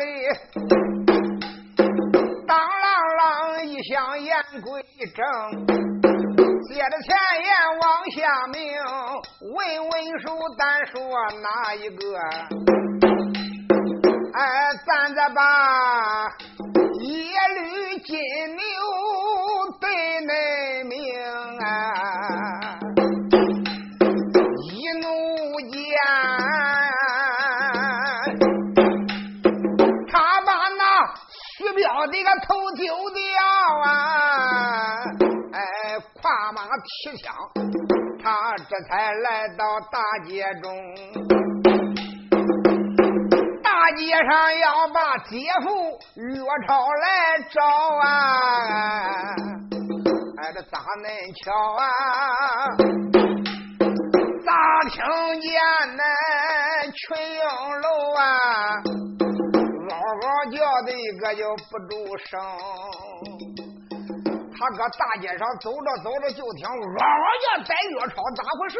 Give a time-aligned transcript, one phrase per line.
[0.00, 0.04] 里，
[2.46, 2.88] 当啷
[3.20, 4.82] 啷一响言归
[5.14, 5.20] 正，
[6.68, 7.08] 接着前
[7.44, 7.48] 言
[7.82, 8.58] 往下明，
[9.54, 9.56] 问
[9.90, 10.24] 问书
[10.56, 10.96] 单说
[11.42, 12.00] 哪一个？
[14.32, 14.40] 哎，
[14.86, 15.42] 咱再把
[37.02, 37.32] 跨马提枪，
[38.22, 40.70] 他这才来到大街中。
[43.62, 47.62] 大街上要把姐夫岳超来找
[48.02, 49.34] 啊！
[50.42, 51.04] 哎，这咋恁
[51.42, 51.82] 巧啊？
[54.44, 54.52] 咋
[54.90, 55.00] 听
[55.40, 55.50] 见
[55.96, 56.02] 那
[56.90, 57.00] 群
[57.34, 57.40] 英
[57.80, 57.86] 楼
[58.18, 58.20] 啊，
[59.88, 61.90] 嗷嗷叫的一个就不住
[62.26, 62.28] 声。
[64.60, 68.76] 他搁大街上走着走着，就听嗷嗷叫逮月超，咋回事？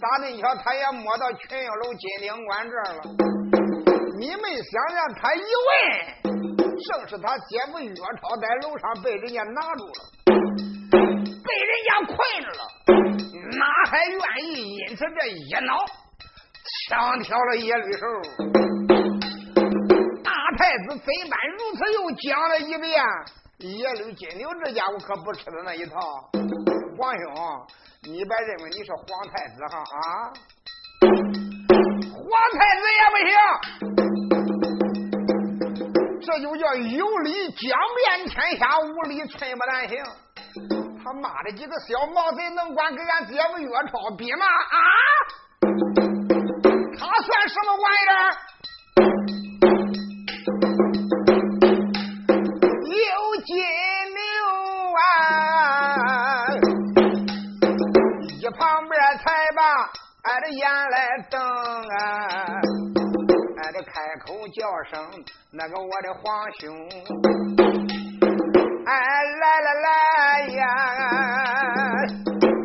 [0.00, 0.52] 咋恁巧？
[0.56, 3.02] 他也摸到群英楼金领馆这儿了。
[4.18, 5.70] 你没想想，他一问，
[6.82, 9.94] 正是他姐夫岳超在楼上被人家拿住了，
[10.90, 12.58] 被人家困了，
[13.56, 15.86] 哪还愿意因此这一恼，
[16.88, 18.06] 枪挑了耶律手。
[20.24, 23.04] 大太子怎般如此又讲了一遍？
[23.72, 25.98] 耶律金牛这家伙可不吃的那一套。
[26.98, 27.66] 皇兄，
[28.02, 30.30] 你别认为你是皇太子哈啊！
[32.12, 33.32] 皇太子也不行。
[36.20, 37.64] 这就叫有理讲
[37.96, 39.96] 遍天下，无理寸步难行。
[41.02, 44.46] 他妈的几个小毛贼能管跟俺姐夫岳超比吗？
[44.46, 44.76] 啊！
[46.98, 48.36] 他算什么玩意儿？
[60.50, 62.00] 眼来瞪啊！
[63.62, 63.92] 俺这开
[64.26, 64.92] 口叫声，
[65.52, 66.62] 那个我的皇兄，
[68.86, 68.92] 哎，
[69.40, 69.88] 来来来
[70.48, 70.62] 呀！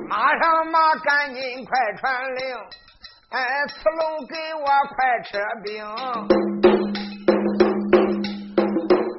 [0.09, 2.57] 马上马，赶紧快传令，
[3.29, 5.69] 哎，此龙给我快撤兵，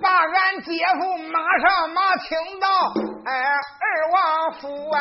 [0.02, 0.68] 把俺姐
[1.00, 1.00] 夫
[1.32, 2.28] 马上马请
[2.60, 2.66] 到
[3.24, 3.30] 哎
[3.80, 4.18] 二王
[4.60, 4.98] 府啊！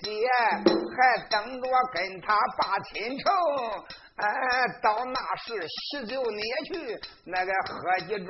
[0.00, 0.06] 姐
[0.94, 0.96] 还
[1.28, 3.24] 等着跟他把亲仇，
[4.16, 4.24] 哎，
[4.82, 6.72] 到那时喜酒捏去
[7.24, 7.72] 那个喝
[8.06, 8.28] 几盅。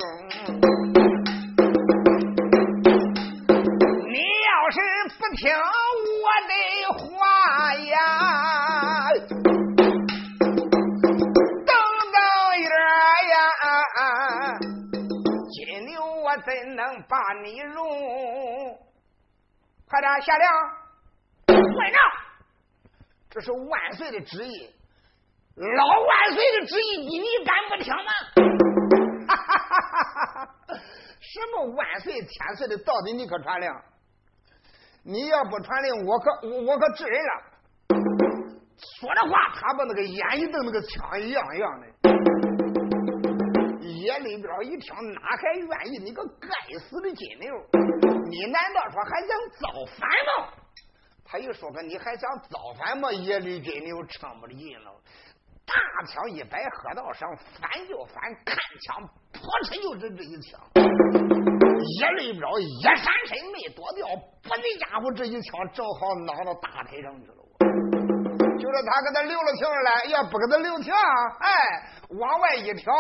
[4.09, 4.79] 你要是
[5.19, 6.53] 不听我的
[6.99, 7.95] 话呀，
[11.67, 11.73] 等
[12.13, 12.17] 等
[12.59, 12.61] 一
[13.31, 13.35] 呀，
[15.51, 15.57] 金
[15.87, 17.13] 牛我怎能把
[17.43, 17.81] 你容？
[19.89, 20.47] 快点下令，
[21.83, 21.99] 问账！
[23.29, 24.71] 这是万岁的旨意，
[25.57, 28.13] 老万岁的旨意，你你敢不听吗？
[29.27, 30.55] 哈哈哈哈哈！
[31.19, 33.69] 什么万岁千岁的，到底你可传令？
[35.03, 37.43] 你要不传令，我可我我可治人了。
[39.01, 41.87] 说着话，他把那个眼一瞪，那个枪一样一样的。
[43.81, 45.99] 叶里边一听，哪还愿意？
[45.99, 47.51] 你个该死的金牛！
[48.29, 50.53] 你难道说还想造反吗？
[51.33, 53.11] 他一说个，你还想造反吗？
[53.11, 54.93] 耶律金牛撑不劲了，
[55.65, 55.73] 大
[56.07, 57.27] 枪一摆，河道上
[57.59, 58.55] 翻就翻，看
[58.85, 64.07] 枪扑哧就这这一枪，耶律彪一闪身没躲掉，
[64.43, 67.41] 不那家伙这一枪正好挠到大腿上去了。
[68.59, 71.49] 就是他给他留了情来，要不给他留情，哎，
[72.11, 72.93] 往外一挑，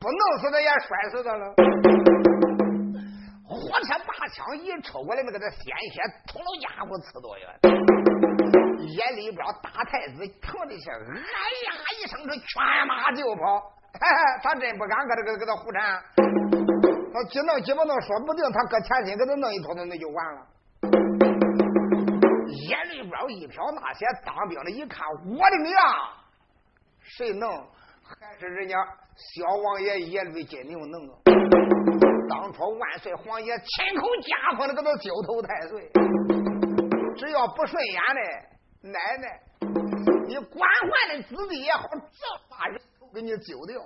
[0.00, 1.54] 不弄死他也摔死他了。
[3.74, 5.58] 火车把枪一抽过来，那个那鲜
[5.90, 7.50] 血吐了家伙呲多远？
[8.86, 13.74] 夜里边大太子疼的是哎呀一声，是全马就跑。
[14.44, 16.00] 他真不敢搁这个给他胡缠。
[17.12, 20.46] 他几弄几不弄，说不定他搁前心给他弄一坨子，那就完了。
[22.46, 25.74] 夜里边一瞟那些当兵的，一看我的娘，
[27.02, 27.50] 谁弄？
[28.04, 28.76] 还是人家
[29.16, 31.18] 小王爷耶律金牛弄啊！
[32.28, 35.90] 当初万岁皇爷亲口加封的，给他九头太岁。
[37.16, 39.40] 只要不顺眼的奶奶，
[40.26, 43.80] 你官宦的子弟也好，这把人头给你揪掉。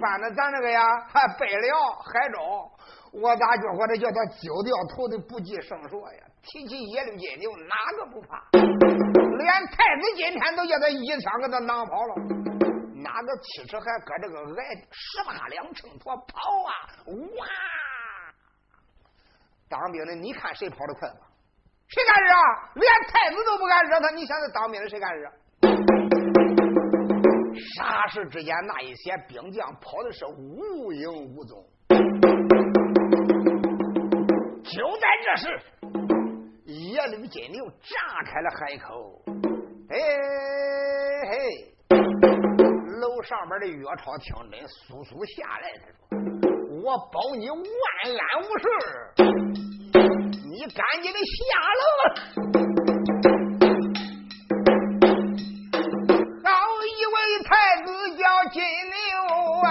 [0.00, 1.60] 反正咱这个呀，还背了
[2.00, 2.70] 海州，
[3.12, 6.24] 我咋觉得叫他揪掉头的不计胜数呀？
[6.42, 8.40] 提起耶律金牛，哪个不怕？
[8.52, 12.14] 连太子今天都叫他一枪给他囊跑了。
[13.02, 16.72] 哪个汽车还搁这个挨十八两秤砣跑啊？
[17.06, 17.46] 哇！
[19.68, 21.26] 当兵的，你看谁跑得快吧？
[21.88, 22.32] 谁敢惹？
[22.74, 25.30] 连太子都不敢惹他，你现在当兵的谁敢惹？
[27.76, 31.64] 霎时之间，那一些兵将跑的是无影无踪。
[34.64, 35.60] 就在这时，
[36.66, 39.22] 耶律金牛炸开了海口。
[39.90, 39.96] 哎
[41.26, 41.74] 嘿，
[43.00, 45.96] 楼上面的岳超听真速速下来，他说
[46.84, 47.56] ：“我保你万
[48.04, 48.64] 安无事，
[50.44, 51.34] 你赶紧的下
[51.80, 51.82] 楼。”
[56.44, 56.48] 好
[56.84, 57.50] 一位太
[57.86, 58.94] 子叫金牛
[59.64, 59.68] 啊！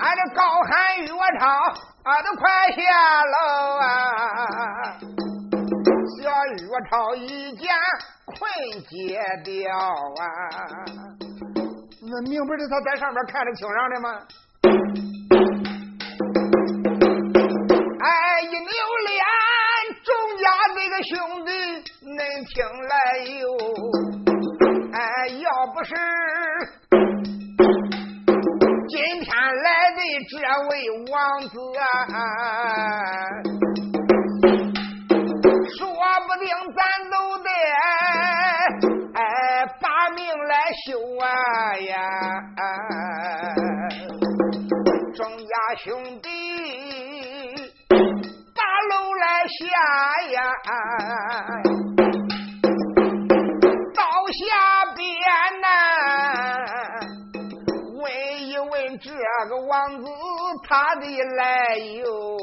[0.00, 0.70] 俺这高喊
[1.00, 1.06] 岳
[1.38, 1.42] 超，
[2.02, 2.42] 俺、都快
[2.72, 2.80] 下
[3.24, 3.36] 楼。
[9.44, 9.70] 掉
[10.20, 10.24] 啊！
[12.04, 14.08] 那明不是他在上面看着清上的吗？
[18.04, 18.58] 哎，一扭
[19.06, 19.22] 脸，
[20.02, 21.10] 众家那个兄
[21.46, 21.50] 弟，
[22.02, 22.54] 恁听
[22.88, 22.92] 来
[23.40, 23.46] 哟！
[41.86, 41.96] 呀！
[45.14, 46.28] 众家兄弟
[48.54, 49.60] 把楼来下
[50.30, 50.40] 呀，
[53.94, 54.00] 到
[54.32, 54.42] 下
[54.96, 55.00] 边
[55.60, 55.64] 呐，
[57.98, 58.02] 问
[58.48, 59.10] 一问这
[59.48, 59.70] 个王
[60.00, 60.04] 子。
[60.68, 61.06] 他的
[61.36, 62.38] 来由，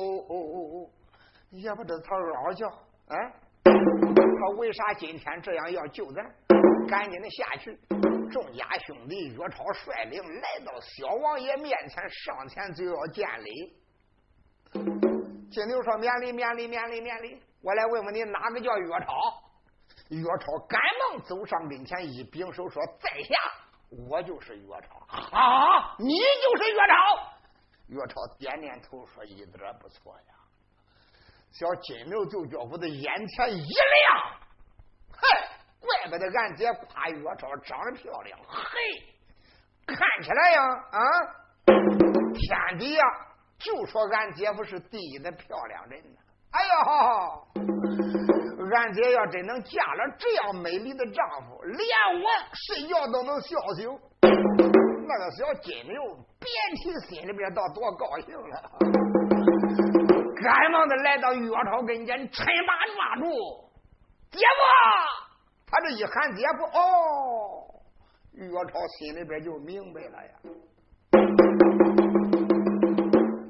[1.52, 3.16] 也不知他嗷叫，啊，
[3.72, 6.24] 他为啥今天这样要救咱？
[6.88, 7.80] 赶紧的下去！
[8.32, 13.74] 众家兄弟，岳超率领来到小王爷面前，上前就要见礼。
[15.52, 17.42] 金牛说：“免礼，免礼，免礼，免礼！
[17.62, 19.14] 我来问问你，哪个叫岳超？”
[20.10, 20.80] 岳超赶
[21.12, 23.36] 忙走上跟前，一拱手说：“在下，
[24.08, 25.00] 我就是岳超。”
[25.36, 26.94] 啊，你就是岳超？
[27.88, 30.36] 岳超点点头说：“一点不错呀。”
[31.52, 34.40] 小金牛就叫我的眼前一亮，
[35.12, 35.28] 嘿，
[35.80, 38.78] 怪不得俺姐夸月超长得漂亮，嘿，
[39.88, 41.02] 看起来呀，啊，
[42.36, 43.02] 天底下
[43.58, 46.20] 就说俺姐夫是第一的漂亮人呢。
[46.52, 46.74] 哎呦，
[48.76, 51.80] 俺姐要真能嫁了这样美丽的丈夫，连
[52.22, 53.90] 我睡觉都能笑醒。
[54.22, 56.02] 那个小金牛
[56.40, 58.72] 别提心里边到多高兴了，
[60.42, 63.26] 赶忙的来到岳超跟前，趁把抓住，
[64.32, 64.44] 姐夫，
[65.68, 66.80] 他这一喊姐夫，哦，
[68.34, 70.32] 岳超心里边就明白了呀。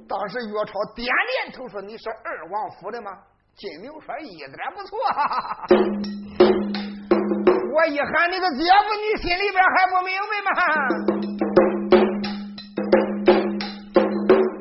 [0.07, 3.11] 当时岳超点点头说：“你是二王府的吗？”
[3.55, 4.97] 金牛说：“一点不错。”
[7.71, 10.49] 我一喊你个姐夫，你心里边还不明白吗？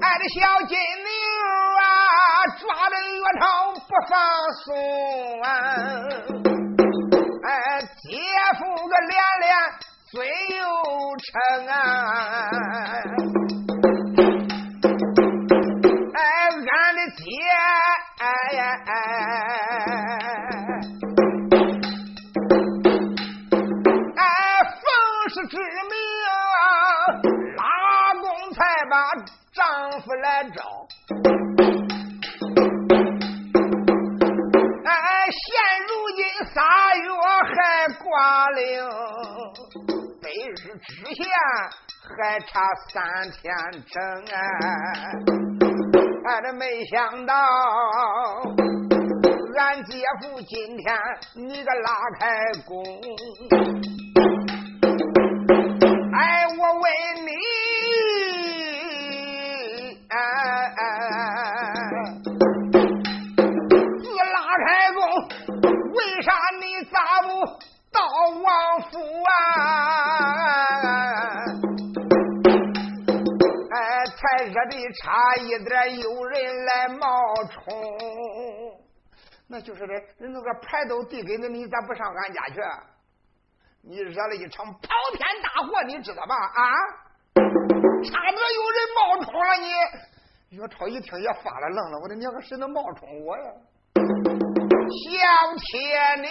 [0.00, 0.76] 爱的小金，
[3.30, 4.16] 不放
[4.64, 4.66] 松
[5.42, 5.46] 啊！
[7.44, 7.50] 哎，
[8.02, 8.06] 姐
[8.58, 9.46] 夫个连连
[10.10, 10.16] 嘴
[10.56, 10.60] 又
[11.18, 11.32] 撑
[11.68, 11.76] 啊！
[16.14, 16.18] 哎，
[16.48, 17.22] 俺的姐，
[18.18, 18.24] 哎
[18.56, 18.90] 呀哎！
[24.16, 24.20] 哎，
[24.72, 24.82] 奉
[25.28, 25.92] 是之命，
[27.56, 27.60] 拉
[28.20, 28.56] 公才
[28.90, 28.96] 把。
[29.50, 29.64] 丈
[30.02, 30.62] 夫来找，
[40.60, 41.24] 是直线
[42.18, 43.54] 还差三天
[43.86, 44.02] 整
[44.34, 44.36] 哎，
[46.26, 47.32] 俺，这没想到，
[49.56, 50.84] 俺姐夫今天
[51.36, 52.26] 你个拉开
[52.66, 52.82] 弓，
[56.12, 56.82] 哎，我问
[57.24, 57.30] 你。
[74.92, 77.08] 差一点，有人来冒
[77.52, 77.62] 充。
[79.48, 82.60] 那就是的，人那个牌都递给你，你咋不上俺家去？
[83.82, 84.80] 你惹了一场跑
[85.14, 86.34] 天大祸，你知道吧？
[86.34, 86.72] 啊，
[88.04, 89.72] 差点有人冒充了你。
[90.56, 93.44] 岳超一听也发了愣了，我的娘个，谁能冒充我呀？
[94.90, 96.28] 小铁牛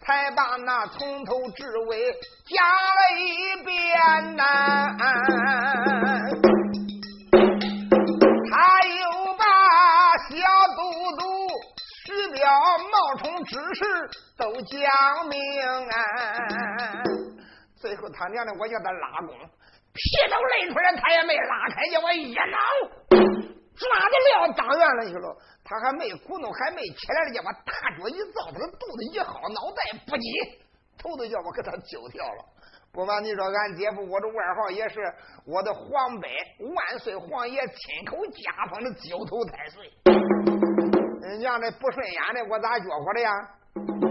[0.00, 2.12] 才把那从头至尾
[2.46, 4.96] 讲了一遍呐，
[13.10, 13.84] 冒充之事
[14.38, 15.36] 都讲明
[15.88, 17.02] 啊。
[17.74, 19.36] 最后他娘的，我叫他拉弓，
[19.92, 20.00] 皮
[20.30, 22.56] 都累出来，他也没拉开，叫我一挠。
[23.10, 30.30] 抓的撂当院了去了，他还没鼓弄，还没起来了，叫我大脚一照，他的肚子一薅，脑袋不急，
[30.96, 32.44] 头都叫我给他揪掉了。
[32.92, 35.00] 不瞒你说，俺姐夫我的外号也是
[35.46, 36.28] 我的黄北
[36.76, 40.69] 万岁皇爷亲口加封的九头太岁。
[41.40, 43.30] 娘的不顺眼的，我咋叫活的呀？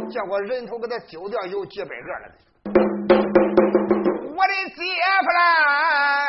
[0.10, 2.32] 结果人头给他揪掉有几百个了。
[4.36, 4.82] 我的姐
[5.22, 6.29] 夫啦！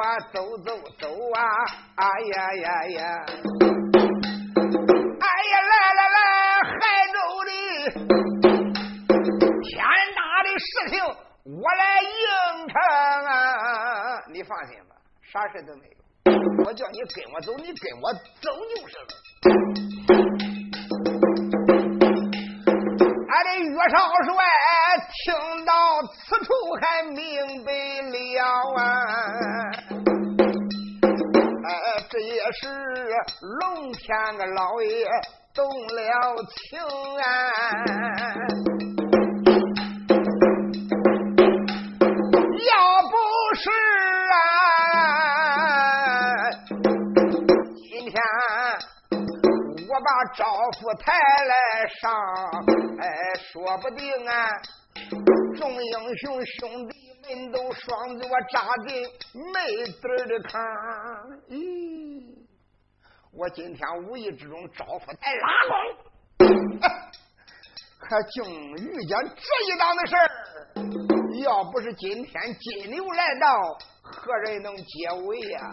[0.00, 1.40] 啊，走走走啊！
[1.96, 3.00] 哎呀呀呀！
[5.20, 6.18] 哎呀，来来来，
[6.64, 6.80] 海
[7.12, 7.50] 州的
[9.62, 9.76] 天
[10.16, 10.96] 大的事情，
[11.44, 12.08] 我来应
[12.66, 12.74] 承
[13.28, 13.30] 啊！
[14.32, 15.92] 你放心吧，啥事都没有。
[16.64, 19.06] 我叫你跟我走，你跟我走就是了。
[23.32, 24.28] 俺的岳少帅
[25.24, 25.72] 听到
[26.02, 27.14] 此处还明
[27.64, 27.70] 白
[28.02, 28.16] 了
[28.76, 28.82] 啊！
[31.62, 31.70] 哎，
[32.10, 32.68] 这也是
[33.60, 35.06] 龙天个老爷
[35.54, 36.80] 动了情
[37.22, 37.22] 啊！
[50.34, 50.44] 招
[50.78, 51.12] 夫抬
[51.44, 52.10] 来上。
[53.00, 53.06] 哎，
[53.52, 54.50] 说不定啊，
[55.56, 59.02] 众英雄兄弟们都双脚扎进
[59.52, 60.60] 没底的坑。
[61.48, 62.46] 咦，
[63.32, 66.48] 我今天无意之中招呼带拉弓，
[67.98, 70.28] 可竟遇见这一档的事儿。
[71.42, 75.70] 要不是今天金牛来到，何人能解围呀？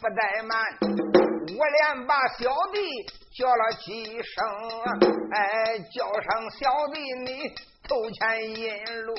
[0.00, 2.80] 不怠慢，我连把小弟
[3.36, 4.40] 叫了几声，
[5.30, 7.28] 哎，叫声小弟你
[7.86, 8.18] 头前
[8.56, 8.64] 引
[9.02, 9.12] 路。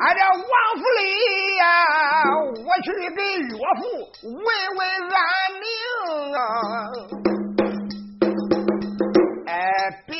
[0.00, 0.44] 俺这王
[0.76, 1.64] 府里呀，
[2.44, 2.86] 我去
[3.16, 3.82] 给岳父
[4.28, 4.36] 问
[4.76, 5.18] 问安
[5.64, 5.66] 宁
[6.36, 6.38] 啊。
[9.46, 9.56] 哎，
[10.06, 10.12] 别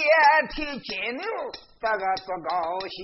[0.55, 1.23] 提金牛
[1.83, 2.97] 这个多高兴。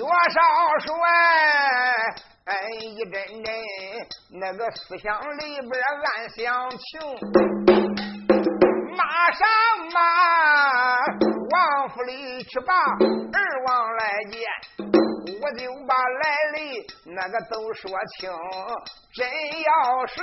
[0.00, 0.40] 岳少
[0.86, 0.90] 帅，
[2.46, 3.12] 哎，一阵
[3.44, 3.52] 阵
[4.40, 5.72] 那个思想里边
[6.06, 6.78] 暗想情，
[8.96, 9.46] 马上
[9.92, 9.98] 嘛，
[11.50, 14.40] 王府里去把二王来见，
[15.42, 16.58] 我就把来历
[17.14, 18.32] 那个都说清。
[19.12, 20.16] 真要是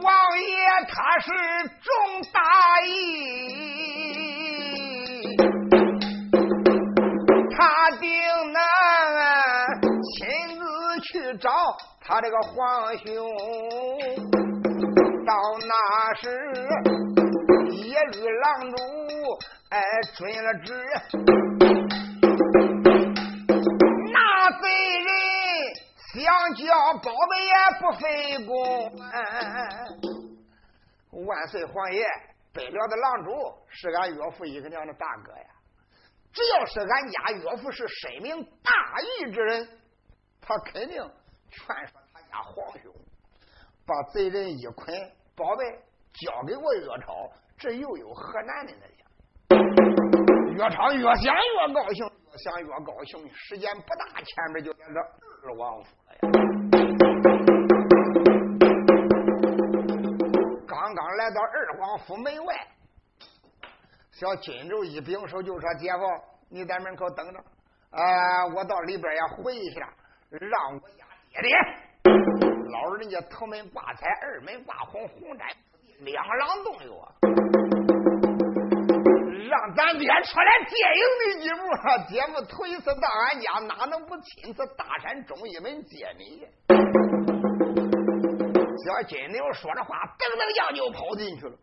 [0.00, 0.46] 王爷
[0.88, 1.26] 他是
[1.80, 2.38] 重大
[2.86, 3.97] 义。
[7.58, 8.08] 他定
[8.52, 8.60] 能
[10.14, 10.14] 亲
[10.56, 10.62] 自
[11.00, 11.50] 去找
[12.00, 13.04] 他这个皇兄，
[15.26, 15.34] 到
[15.66, 15.74] 那
[16.14, 16.30] 时
[17.72, 18.76] 一律郎主
[19.70, 19.82] 哎
[20.14, 20.72] 准了旨，
[24.12, 24.16] 那
[24.60, 24.64] 贼
[25.02, 25.10] 人
[26.14, 26.14] 想
[26.54, 26.62] 叫
[27.02, 28.06] 宝贝也不费
[28.46, 28.54] 功。
[31.26, 32.06] 万岁皇爷，
[32.54, 33.32] 北辽的郎主
[33.68, 35.57] 是俺岳父一个娘的大哥呀。
[36.38, 38.70] 只要是俺家岳父是深明大
[39.02, 39.68] 义之人，
[40.40, 40.96] 他肯定
[41.50, 42.94] 劝说他家皇兄
[43.84, 44.94] 把贼人一捆，
[45.34, 45.64] 宝贝
[46.12, 47.28] 交给我岳超，
[47.58, 48.84] 这又有何难的呢？
[50.56, 53.28] 岳超越想越高兴，越想越高兴。
[53.34, 55.00] 时间不大，前面就见着
[55.42, 56.20] 二王府了呀。
[60.68, 62.54] 刚刚来到二王府门外。
[64.18, 66.00] 小金州一拱手就说：“姐夫，
[66.50, 67.38] 你在门口等着，
[67.92, 69.88] 啊，我到里边也回一下，
[70.28, 71.56] 让我家爹爹，
[72.72, 75.48] 老人家头门挂彩，二门挂红，红毡
[76.00, 77.08] 两郎动哟！
[79.48, 81.62] 让咱爹出来接应你几步，
[82.08, 86.44] 姐夫头一次到俺家，哪能不亲自大山中一门接你？
[88.84, 91.56] 小金牛说着话，噔噔样就跑进去了。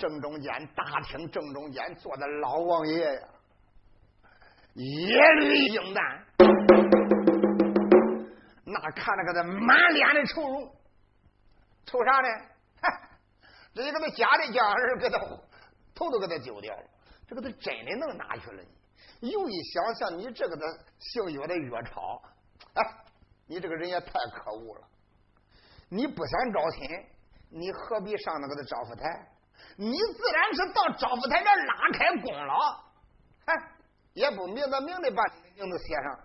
[0.00, 3.28] 正中间大厅正中间坐的老王爷呀，
[4.72, 6.24] 一律英旦，
[8.64, 10.74] 那看着个他满脸的愁容，
[11.84, 12.28] 愁啥呢？
[13.74, 15.18] 这一个他家里家人给他
[15.94, 16.84] 头都给他揪掉了，
[17.28, 18.68] 这个他真的能哪去了呢？
[19.20, 20.66] 又一想想，你这个的
[20.98, 22.22] 姓岳的岳超，
[22.72, 22.82] 哎，
[23.46, 24.88] 你这个人也太可恶了！
[25.90, 26.88] 你不想招亲，
[27.50, 29.04] 你何必上那个的招福台？
[29.76, 32.54] 你自然是到招福台这拉开功劳，
[33.46, 33.54] 哎，
[34.12, 36.18] 也不明的明的把你的名字写上，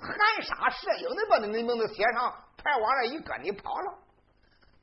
[0.00, 3.98] 含沙射影的把你的名字写上，牌往那一搁，你跑了，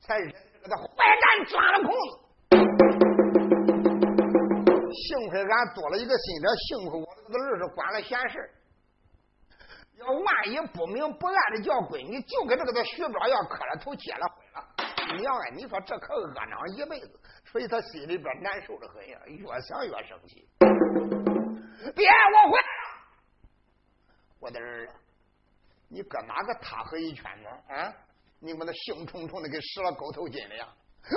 [0.01, 0.31] 才给
[0.69, 0.87] 他坏
[1.21, 2.19] 蛋钻了空子。
[4.93, 8.51] 幸亏俺多了一个心眼，幸亏我这个儿子管了闲事。
[9.97, 14.40] 要万一不明不暗的叫闺女，就给这个徐庄要磕了头结了婚了，
[15.17, 17.19] 娘哎，你说这可恶囊一辈子。
[17.45, 20.47] 所以他心里边难受的很呀，越想越生气。
[21.95, 22.83] 爹，我回来了，
[24.39, 24.93] 我的儿子，
[25.89, 27.93] 你搁哪个他和一圈子啊？
[28.39, 30.67] 你把那兴冲冲的给使了狗头金了呀？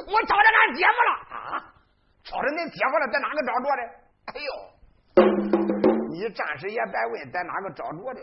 [0.07, 1.75] 我找着俺姐夫了啊！
[2.25, 3.83] 找着恁姐夫了，在哪个找着的？
[4.27, 4.51] 哎呦，
[6.11, 8.21] 你暂时也别问在哪个找着的。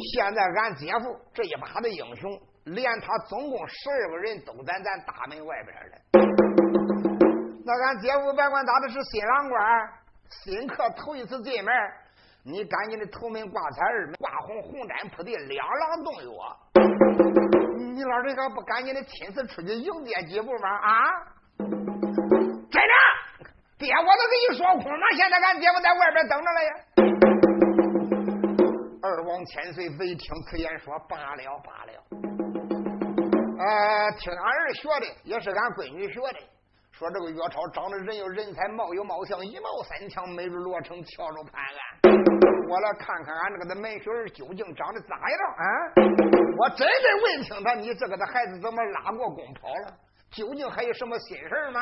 [0.00, 2.40] 现在俺姐夫这一把的英雄。
[2.74, 5.96] 连他总共十二个人都在咱大门外边了。
[7.64, 9.88] 那俺姐夫别管咋的是新郎官，
[10.30, 11.74] 新客头一次进门，
[12.42, 16.30] 你赶紧的头门挂彩二门，挂红红毡铺地，两廊动药。
[17.94, 20.68] 你老人家不赶紧的亲自出去迎接几步吗？
[20.68, 21.00] 啊？
[21.58, 22.94] 真的，
[23.78, 25.06] 爹，我都给你说空了。
[25.16, 26.70] 现在俺姐夫在外边等着了呀。
[29.02, 32.47] 二王千岁子一听此言，说罢了罢了。
[33.58, 36.38] 呃，听俺儿学的，也是俺闺女学的。
[36.92, 41.74] 说这个岳超长得人有人才，貌有貌相，一貌三强，美如罗成，俏如潘安。
[42.70, 45.64] 我来看看俺这个的门婿究竟长得咋样啊？
[46.56, 49.94] 我真得问清他，你这个的孩子怎么拉过弓跑了？
[50.30, 51.80] 究竟还有什么心事吗？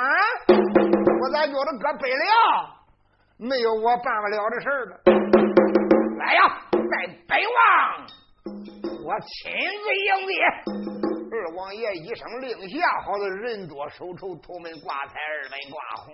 [1.20, 2.26] 我咋觉得搁北辽
[3.36, 4.96] 没有我办不了的事儿呢？
[6.24, 6.40] 来呀，
[6.72, 8.06] 在北王，
[9.04, 11.15] 我亲自迎接。
[11.56, 16.12] 王爷一声令下，好的人多手丑，头门挂彩，二门挂红，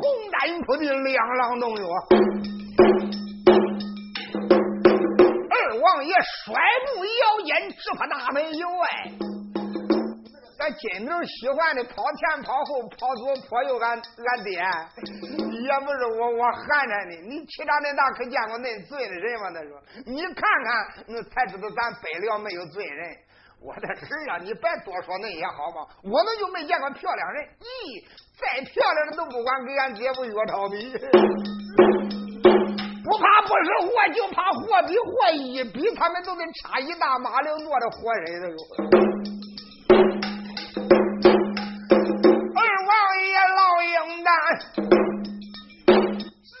[0.00, 1.84] 红毡铺的两廊动药。
[5.50, 6.54] 二王爷甩
[6.94, 8.88] 步摇肩，直扑大门有外。
[10.56, 17.16] 咱金牛喜欢的跑前跑后跑左跑右，俺俺爹也不是我我寒碜的。
[17.26, 19.50] 你七长的大可见过那罪的人吗？
[19.50, 23.16] 他说，你看看，那才知道咱北辽没有罪人。
[23.62, 23.94] 我的儿
[24.30, 25.86] 啊，你别多说那些好吗？
[26.02, 27.46] 我们就没见过漂亮人。
[27.60, 28.02] 咦，
[28.40, 30.90] 再漂亮的都不管给俺姐夫岳超比，
[33.04, 38.56] 不怕不是货，就怕货比货一比，他们都得差一大马铃多的活人了都。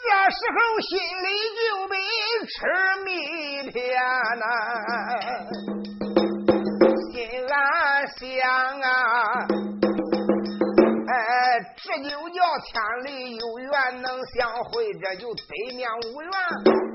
[0.02, 1.94] 这时候心里就比
[2.46, 2.52] 吃
[3.04, 3.08] 蜜
[3.70, 3.80] 甜
[4.38, 4.42] 呐，
[13.90, 16.30] 能相会，这就对面无缘，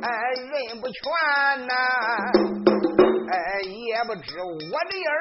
[0.02, 0.10] 哎，
[0.70, 0.96] 人不全
[1.68, 1.74] 呐，
[3.32, 4.46] 哎，也不知我
[4.90, 5.14] 的儿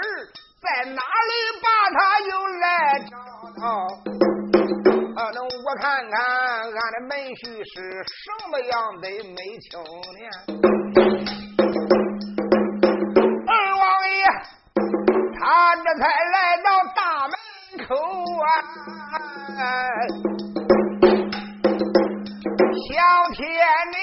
[0.61, 1.33] 在哪里
[1.63, 2.65] 把他又来
[3.11, 3.13] 找
[3.61, 3.63] 到。
[5.17, 5.49] 啊，那我
[5.81, 8.15] 看看俺的门婿是什
[8.51, 9.71] 么样的美青
[10.17, 10.21] 年？
[13.47, 14.23] 二王爷，
[15.39, 15.43] 他
[15.77, 17.33] 这才来到大门
[17.87, 17.95] 口
[18.43, 18.47] 啊！
[22.75, 22.91] 小
[23.33, 23.45] 天
[23.89, 23.97] 明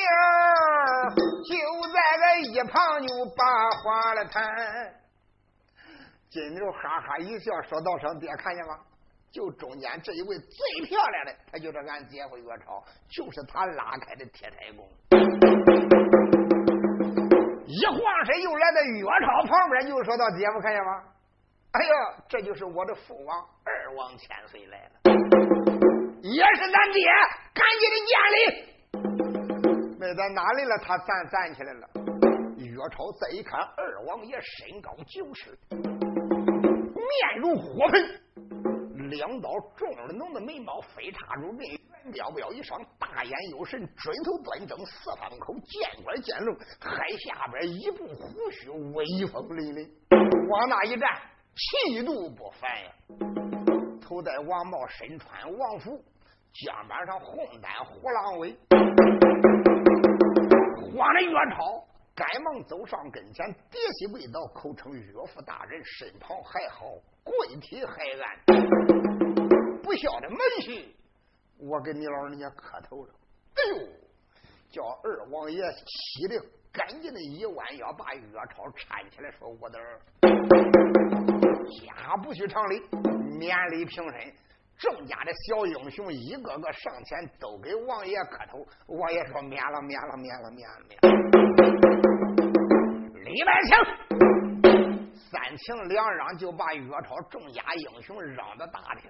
[1.44, 1.52] 就
[1.92, 3.42] 在这一旁就把
[3.84, 4.42] 话了谈。
[6.30, 8.80] 金牛哈哈一笑，说道声：“爹，看见吗？”
[9.32, 14.88] 就中间这一位最漂亮的，他就是俺姐夫岳超，就是他拉开的铁台宫。
[17.66, 21.04] 一晃身又来到岳超旁边，就说到：“姐夫看见吗？
[21.74, 21.94] 哎呦，
[22.30, 24.92] 这就是我的父王二王千岁来了，
[26.24, 27.04] 也是咱爹，
[27.54, 28.38] 赶紧的见礼。
[30.00, 30.78] 没在哪里了？
[30.78, 31.90] 他站站起来了。
[32.58, 35.58] 岳超再一看，二王爷身高九尺。
[35.72, 49.90] 面如火盆，两刀重而浓的眉毛飞插如刃，圆彪彪一双大眼有神，准头端正，四方口见官见龙，海下边一步胡须威风凛凛，
[50.50, 51.10] 往那一站，
[51.56, 53.71] 气度不凡呀。
[54.12, 56.04] 头戴王帽，身穿王服，
[56.52, 58.54] 肩膀上红担虎狼尾，
[60.91, 61.88] 慌的岳超。
[62.13, 66.88] 赶忙走上跟前，跌膝跪倒，口称岳父大人，身旁还好，
[67.24, 68.38] 跪体还安。
[69.82, 70.88] 不孝的门婿，
[71.58, 73.13] 我给你老人家磕头了。
[73.56, 73.88] 哎呦，
[74.69, 76.36] 叫二王爷气的
[76.74, 80.02] 赶紧的一弯腰，把岳超搀起来，说：“我的儿，
[81.80, 82.82] 家不许常理，
[83.42, 84.14] 免礼平身。”
[84.78, 88.66] 众家的小英雄一个个上前，都给王爷磕头。
[88.88, 91.06] 王爷说：“免了，免了，免了，免了，免了。”
[93.26, 93.72] 李百强
[95.14, 99.10] 三情两让，就把岳超众家英雄让到大厅。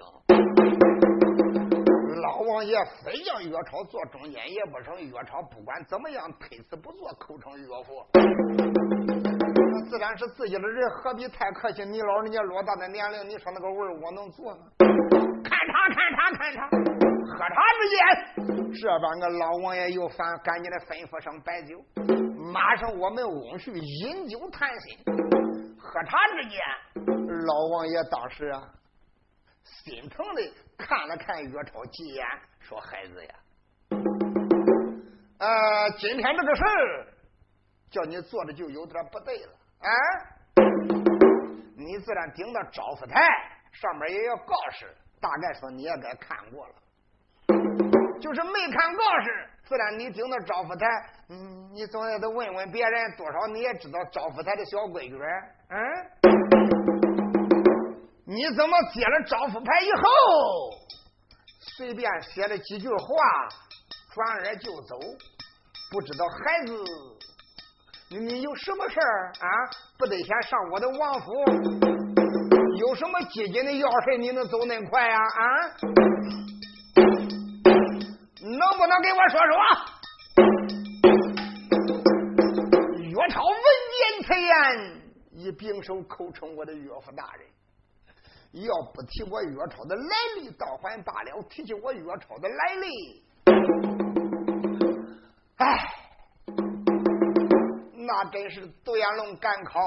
[2.22, 8.91] 老王爷非叫岳超坐中间也不成，岳超不管怎么样，推辞不做，口称岳父。
[9.74, 11.86] 那自然是自己的人，何必太客气？
[11.86, 14.68] 你老人家偌大的年龄，你说那个味儿我能做吗？
[14.78, 16.68] 看茶，看茶，看茶。
[17.24, 17.98] 喝茶之间，
[18.74, 21.80] 这边个老王爷又烦，赶紧的吩咐上白酒。
[22.52, 25.00] 马上我们翁婿饮酒谈心。
[25.80, 26.60] 喝茶之间，
[27.46, 28.68] 老王爷当时啊，
[29.64, 30.42] 心疼的
[30.78, 32.26] 看了看岳超几眼，
[32.60, 33.36] 说：“孩子呀，
[35.40, 37.08] 呃，今天这个事儿，
[37.90, 39.92] 叫你做的就有点不对了啊。
[41.76, 43.22] 你自然顶到招福台
[43.72, 46.74] 上面也有告示。”大概说你也该看过了，
[48.20, 50.88] 就是没看告示，自然你顶到招福台，
[51.30, 55.16] 嗯，你总也得问问别人，多少你也知道招福台的小规矩，
[55.70, 55.78] 嗯？
[58.26, 60.02] 你怎么接了招福牌以后，
[61.78, 62.98] 随便写了几句话，
[64.16, 64.98] 转而就走？
[65.92, 66.84] 不知道孩子，
[68.20, 69.48] 你有什么事儿啊？
[69.98, 71.32] 不得先上我的王府？
[72.78, 75.18] 有什么急紧的要事，你能走那快呀？
[75.18, 75.46] 啊，
[78.42, 79.56] 能不能给我说说？
[83.00, 83.56] 岳超闻
[84.02, 84.52] 言此言，
[85.32, 87.48] 一并手口称我的岳父大人。
[88.52, 90.04] 要不提我岳超的来
[90.36, 93.24] 历，倒还罢了；提起我岳超的来历，
[95.56, 96.01] 哎，
[98.12, 99.80] 那真是独眼龙赶考。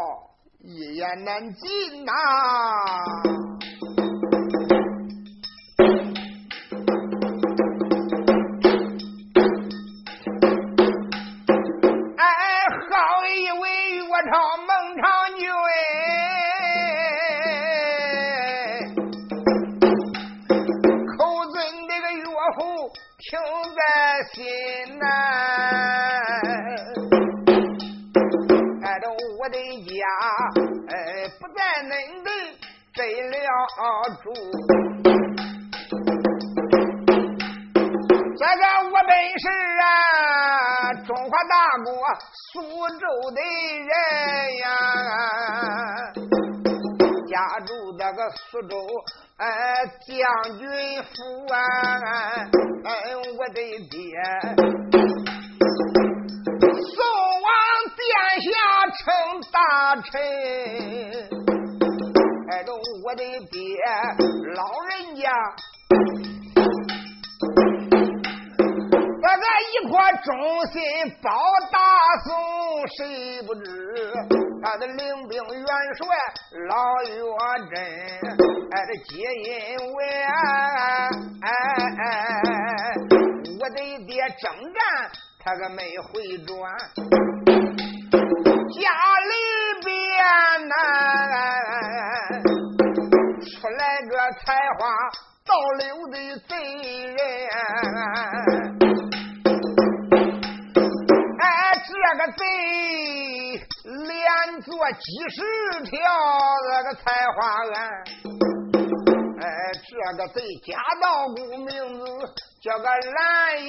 [0.60, 2.12] 一言难尽呐！
[38.46, 39.46] 那个我本是
[39.80, 41.88] 啊中华大国
[42.52, 42.60] 苏
[42.98, 43.40] 州的
[43.78, 43.88] 人
[44.60, 44.66] 呀，
[47.26, 47.32] 家
[47.64, 48.76] 住那个苏州
[49.38, 49.46] 哎
[50.06, 50.68] 将军
[51.02, 51.10] 府
[51.54, 51.56] 啊，
[52.84, 53.98] 哎我的爹，
[56.60, 57.00] 宋
[57.40, 57.48] 王
[57.96, 58.04] 殿
[58.42, 58.46] 下
[58.98, 59.00] 称
[59.50, 59.56] 大
[60.02, 60.12] 臣。
[62.50, 62.68] 哎呦
[63.06, 63.58] 我的爹，
[64.54, 65.32] 老人家，
[69.90, 70.32] 我忠
[70.72, 70.80] 心
[71.22, 71.30] 保
[71.70, 71.78] 大
[72.24, 72.32] 宋，
[72.96, 73.64] 谁不知？
[74.62, 75.66] 他的领兵元
[75.98, 76.06] 帅
[76.68, 77.08] 老岳
[77.70, 77.74] 真，
[78.70, 79.12] 哎，这皆
[79.44, 80.30] 因为哎
[81.42, 81.48] 哎，
[82.02, 82.06] 哎
[83.60, 84.42] 我的爹征
[84.72, 84.76] 战
[85.44, 86.50] 他个没回转，
[88.70, 88.80] 家
[89.30, 89.34] 里
[89.84, 89.88] 边
[90.68, 90.72] 呐。
[93.44, 94.44] 出来个才
[94.78, 94.82] 华
[95.46, 96.16] 倒流的
[96.48, 96.52] 贼
[97.04, 97.16] 人，
[104.62, 105.36] 做几十
[105.90, 105.98] 条
[106.70, 107.02] 那个菜
[107.36, 107.40] 花
[107.74, 107.76] 案，
[109.40, 109.44] 哎，
[109.84, 112.00] 这个贼假道姑名字
[112.62, 113.68] 叫个蓝银，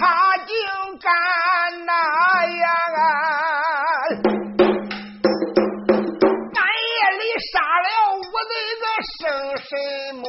[0.00, 0.02] 他
[0.46, 0.52] 竟
[0.98, 1.12] 敢
[1.84, 1.90] 那
[2.46, 2.64] 样
[2.96, 2.98] 啊
[6.52, 7.22] 半夜里
[7.52, 8.52] 杀了我的。
[9.20, 9.20] 生
[9.58, 9.68] 神
[10.16, 10.24] 母，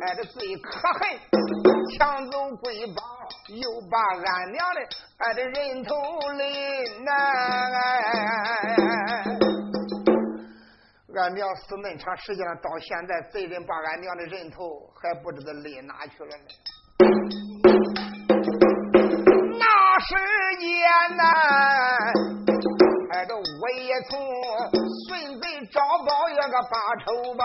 [0.00, 1.00] 哎，这贼可恨，
[1.98, 3.15] 抢走瑰宝。
[3.48, 4.80] 又把俺娘的
[5.18, 5.94] 俺的人头
[6.32, 7.10] 领呐！
[11.14, 16.44] 俺娘死那么长时间了，到现在贼人把俺娘的人头还不知道拎哪去了呢。
[19.58, 19.64] 那
[20.00, 20.14] 时
[20.58, 20.66] 间
[21.16, 21.22] 呐，
[23.12, 24.18] 哎，这我也从
[25.06, 27.44] 孙贼找到一个把仇报。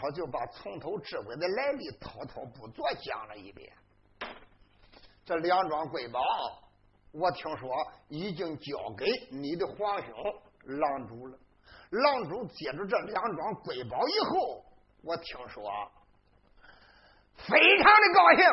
[0.00, 3.70] 岳超就把从头至尾的来历滔滔不作讲了一遍。
[5.24, 6.20] 这两桩贵宝，
[7.12, 7.70] 我听说
[8.08, 10.14] 已经交给你的皇兄
[10.64, 11.38] 郎主了。
[11.90, 14.64] 郎主接着这两桩瑰宝以后，
[15.02, 15.70] 我听说
[17.36, 18.44] 非常的高兴，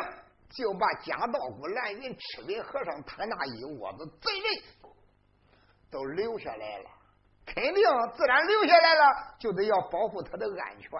[0.50, 4.62] 就把贾道姑、蓝云、赤云和尚他那一窝子贼人
[5.90, 6.90] 都留下来了。
[7.46, 7.82] 肯定
[8.14, 10.90] 自然留下来了，就得要保护他的安全。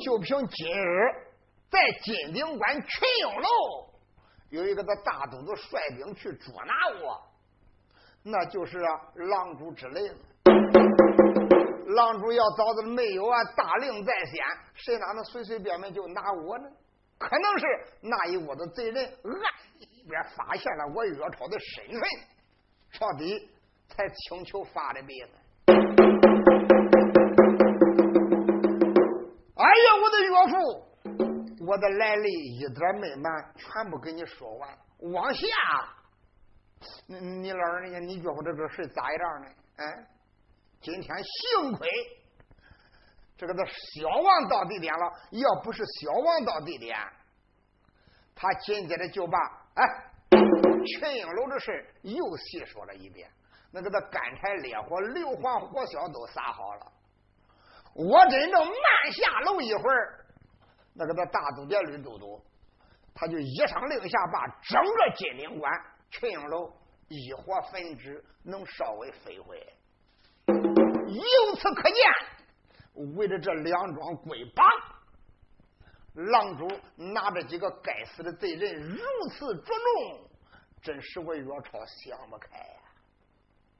[0.00, 1.12] 就凭今日
[1.70, 2.88] 在金顶关群
[3.20, 3.48] 英楼
[4.50, 7.20] 有一个他大肚子率兵去捉拿我。
[8.22, 10.14] 那就是啊，狼主之类的。
[11.94, 16.64] 狼主要早子没有啊，大令在先，谁哪能随随便便就拿我呢？
[17.18, 17.66] 可能是
[18.00, 19.34] 那一窝子贼人暗
[19.78, 22.00] 里边发现了我岳超的身份，
[22.92, 23.48] 朝底
[23.88, 26.03] 才请求发的兵。
[30.14, 34.78] 的岳父，我的来历一点没瞒，全部给你说完。
[35.12, 35.46] 往下。
[37.06, 39.48] 你你老人家，你觉得这个事咋样呢？
[39.76, 40.06] 哎，
[40.80, 41.88] 今天幸亏
[43.36, 46.96] 这个这小王到地点了，要不是小王到地点，
[48.34, 49.38] 他紧接着就把
[49.74, 49.82] 哎
[50.30, 53.30] 群英楼的事又细说了一遍。
[53.70, 56.92] 那个他干柴烈火、硫磺火硝都撒好了。
[57.94, 60.26] 我真正慢下楼一会儿，
[60.94, 62.44] 那个在大都监吕都督，
[63.14, 65.72] 他就一声令下，把整个金陵关。
[66.10, 66.72] 群英楼
[67.08, 69.58] 一火焚之，能稍微飞回。
[70.46, 74.64] 由此可见，为了这两桩瑰宝，
[76.14, 78.98] 郎主拿着几个该死的贼人如
[79.30, 80.28] 此捉弄，
[80.82, 82.80] 真使我岳超想不开呀！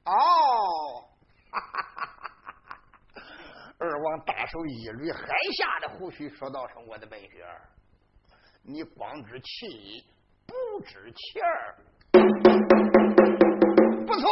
[0.05, 1.09] 哦，
[1.51, 2.14] 哈哈哈！
[3.77, 7.45] 二王大手一捋海下的胡须，说道：“声我的本血，
[8.63, 10.01] 你光知其一，
[10.47, 10.53] 不
[10.85, 11.75] 知其二。”
[14.07, 14.29] 不错，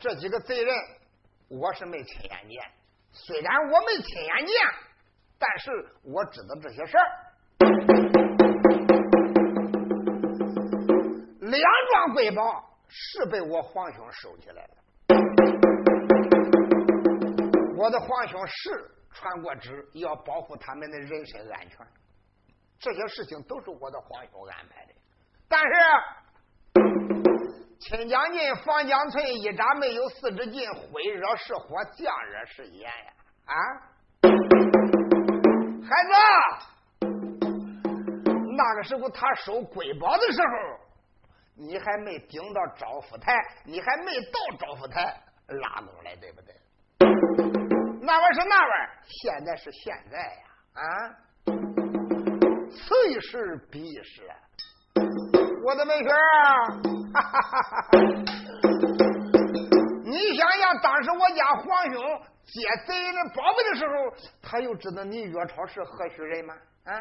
[0.00, 0.74] 这几个贼人
[1.48, 2.60] 我是没亲眼见。
[3.12, 4.56] 虽然我没亲眼见，
[5.38, 5.70] 但是
[6.02, 7.06] 我知道这些事儿。
[11.40, 12.42] 两桩瑰宝
[12.88, 14.70] 是被我皇兄收起来了。
[17.78, 21.78] 我的皇兄是传过旨，要保护他们的人身安全。
[22.76, 24.92] 这些事情都是我的皇兄安排的。
[25.48, 25.72] 但是，
[27.78, 33.12] 清将军方江村一扎没有四支劲，灰热是火，降热是炎呀！
[33.44, 33.54] 啊，
[35.84, 37.06] 孩子，
[38.56, 40.48] 那个时候他收瑰宝的时候，
[41.54, 43.32] 你还没顶到招福台，
[43.64, 46.52] 你还没到招福台拉拢来，对不对？
[48.08, 48.70] 那玩意是那玩意
[49.06, 50.48] 现在是现在呀！
[50.72, 51.12] 啊，
[52.70, 54.22] 此一时彼一时。
[55.62, 56.02] 我的美
[57.12, 57.30] 哈哈哈
[57.68, 57.86] 哈，
[60.06, 62.02] 你想想，当时我家皇兄
[62.46, 63.92] 接贼人的宝贝的时候，
[64.40, 66.54] 他又知道你岳超是何许人吗？
[66.84, 66.92] 啊，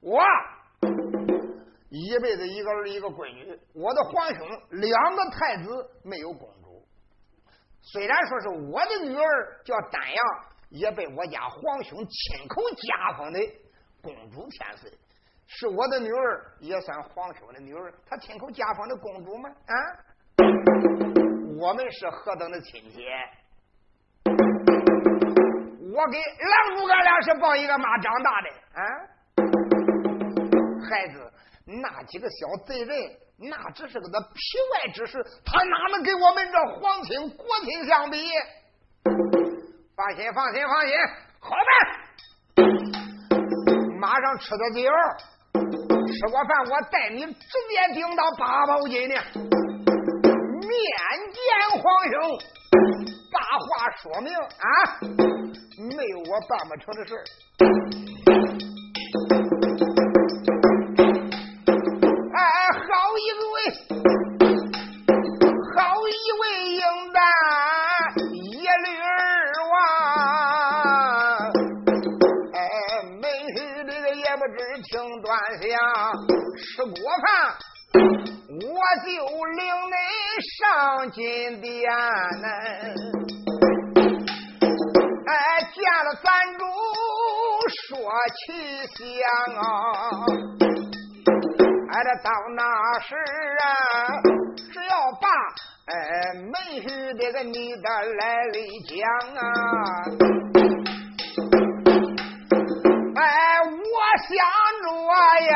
[0.00, 0.22] 我
[1.90, 6.65] 一辈子一个儿一个闺女，我的皇兄两个太子没有公主，
[7.92, 10.24] 虽然说是我的女儿叫丹阳，
[10.70, 13.38] 也被我家皇兄亲口加封的
[14.02, 14.90] 公主千岁。
[15.46, 17.94] 是我的女儿，也算皇兄的女儿。
[18.04, 19.48] 她亲口加封的公主吗？
[19.48, 19.74] 啊，
[21.60, 23.04] 我们是何等的亲戚！
[25.94, 28.82] 我给狼主哥俩是抱一个妈长大的啊，
[30.90, 31.32] 孩子，
[31.64, 34.34] 那几个小贼人，那只是个那皮
[34.72, 38.18] 外之事，他哪能跟我们这皇亲国亲相比？
[39.94, 40.92] 放心，放心，放心，
[41.40, 42.58] 好办，
[44.00, 44.90] 马上吃点酒，
[45.52, 47.32] 吃过饭我带你直
[47.68, 49.14] 接顶到八宝金呢，
[50.24, 50.72] 面
[51.32, 51.38] 见
[51.72, 52.14] 皇兄，
[53.32, 53.66] 把话
[54.02, 54.68] 说明啊。
[55.78, 57.12] 没有我办不成的事，
[88.28, 88.36] 去
[88.96, 88.98] 想
[89.56, 89.62] 啊！
[91.92, 92.60] 哎，到那
[93.00, 93.14] 时
[93.62, 93.66] 啊，
[94.72, 95.24] 只要把
[95.86, 95.90] 哎
[96.34, 96.84] 门婿
[97.18, 97.86] 这个女的
[98.18, 98.20] 来
[98.52, 98.94] 历讲
[99.36, 99.40] 啊！
[103.16, 103.22] 哎，
[103.64, 104.28] 我想
[104.82, 104.86] 着
[105.50, 105.54] 呀。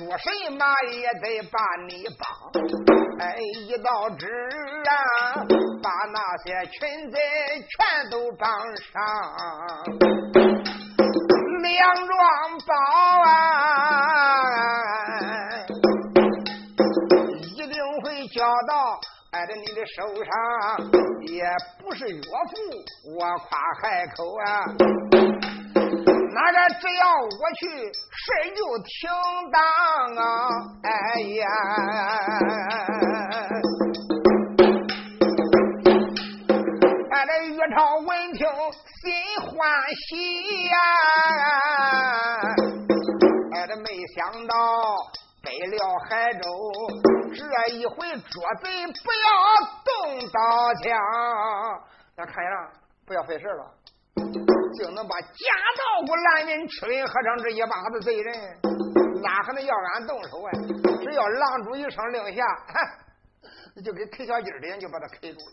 [0.00, 2.24] 说什么也得把你帮。
[3.20, 3.36] 哎，
[3.66, 4.26] 一到这
[4.88, 5.44] 啊，
[5.82, 7.20] 把那些群贼
[7.68, 8.96] 全都绑上，
[11.60, 12.08] 两桩
[12.66, 12.72] 宝
[13.26, 13.28] 啊，
[17.42, 18.98] 一定会交到
[19.32, 20.32] 哎的你的手上，
[21.26, 21.44] 也
[21.78, 22.26] 不是岳父
[23.18, 24.48] 我夸海口啊。
[26.32, 29.10] 那个只要我去，事就停
[29.50, 29.60] 当
[30.16, 30.24] 啊！
[30.84, 30.88] 哎
[31.36, 31.44] 呀，
[37.10, 38.46] 俺这岳超闻听
[39.02, 39.12] 心
[39.44, 39.50] 欢
[40.08, 40.72] 喜呀！
[43.54, 44.54] 俺这没想到
[45.42, 45.76] 北了
[46.08, 46.42] 海州，
[47.34, 47.40] 这
[47.74, 49.26] 一回捉贼不要
[49.84, 49.90] 动
[50.30, 50.38] 刀
[50.74, 50.86] 枪。
[52.16, 52.70] 那看样，
[53.04, 53.64] 不要费事了。
[54.78, 55.26] 就能把假
[55.76, 58.32] 道姑拦人吃人喝成这一把子贼人，
[59.22, 60.50] 哪还能要俺动手啊？
[61.02, 62.42] 只要狼主一声令下，
[63.74, 65.52] 那就给啃小鸡的人就把他啃住了。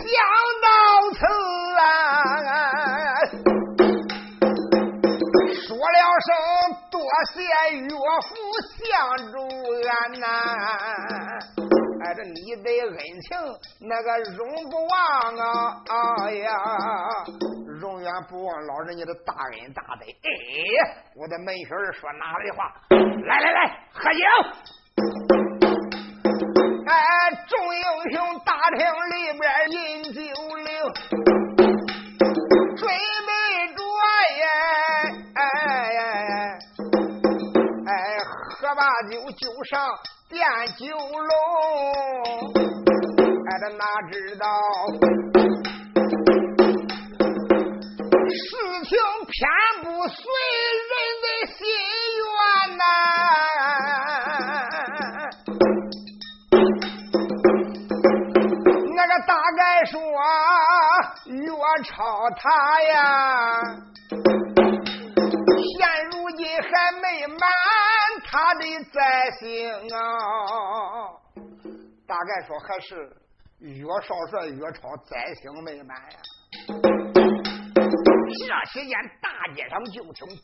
[0.00, 0.12] 想
[0.62, 0.66] 到
[1.12, 1.20] 此
[1.80, 1.82] 啊，
[5.66, 6.28] 说了声
[6.90, 7.00] 多
[7.32, 7.34] 谢
[7.76, 8.30] 岳父
[8.78, 8.84] 相
[9.32, 9.34] 助
[9.88, 10.24] 俺呐。
[12.12, 13.38] 这你的恩情，
[13.80, 14.92] 那个永不忘
[15.36, 15.82] 啊！
[15.88, 16.50] 哎呀，
[17.80, 20.04] 永远不忘老人家的大恩大德。
[20.04, 20.28] 哎，
[21.16, 22.58] 我的门婿说哪里话？
[22.90, 23.58] 来来来，
[23.92, 24.20] 喝酒！
[26.86, 26.92] 哎，
[27.48, 30.20] 众英雄大厅里边饮酒
[30.56, 30.66] 令，
[32.76, 32.92] 准备
[33.74, 33.78] 着
[34.40, 34.44] 呀！
[35.34, 35.40] 哎
[37.86, 37.90] 哎，
[38.58, 39.72] 喝罢酒就上。
[40.34, 40.42] 见
[40.76, 41.30] 九龙，
[43.46, 44.44] 哎，他哪知道
[48.28, 48.44] 事
[48.84, 48.98] 情
[49.30, 49.32] 偏
[49.84, 50.16] 不随
[50.90, 50.92] 人
[51.22, 51.56] 的心
[52.18, 52.26] 愿
[52.76, 52.82] 呐？
[58.96, 59.94] 那个大概说
[61.26, 61.32] 岳
[61.84, 61.92] 超
[62.36, 62.42] 他
[62.82, 62.92] 呀，
[65.78, 65.78] 现
[66.10, 66.66] 如今还
[67.00, 67.38] 没满。
[68.34, 69.46] 他的灾星
[69.94, 70.02] 啊，
[72.04, 73.16] 大概说还是
[73.60, 76.18] 岳少帅岳超灾星美满呀。
[78.26, 78.42] 这
[78.72, 80.34] 期间大街上就听咚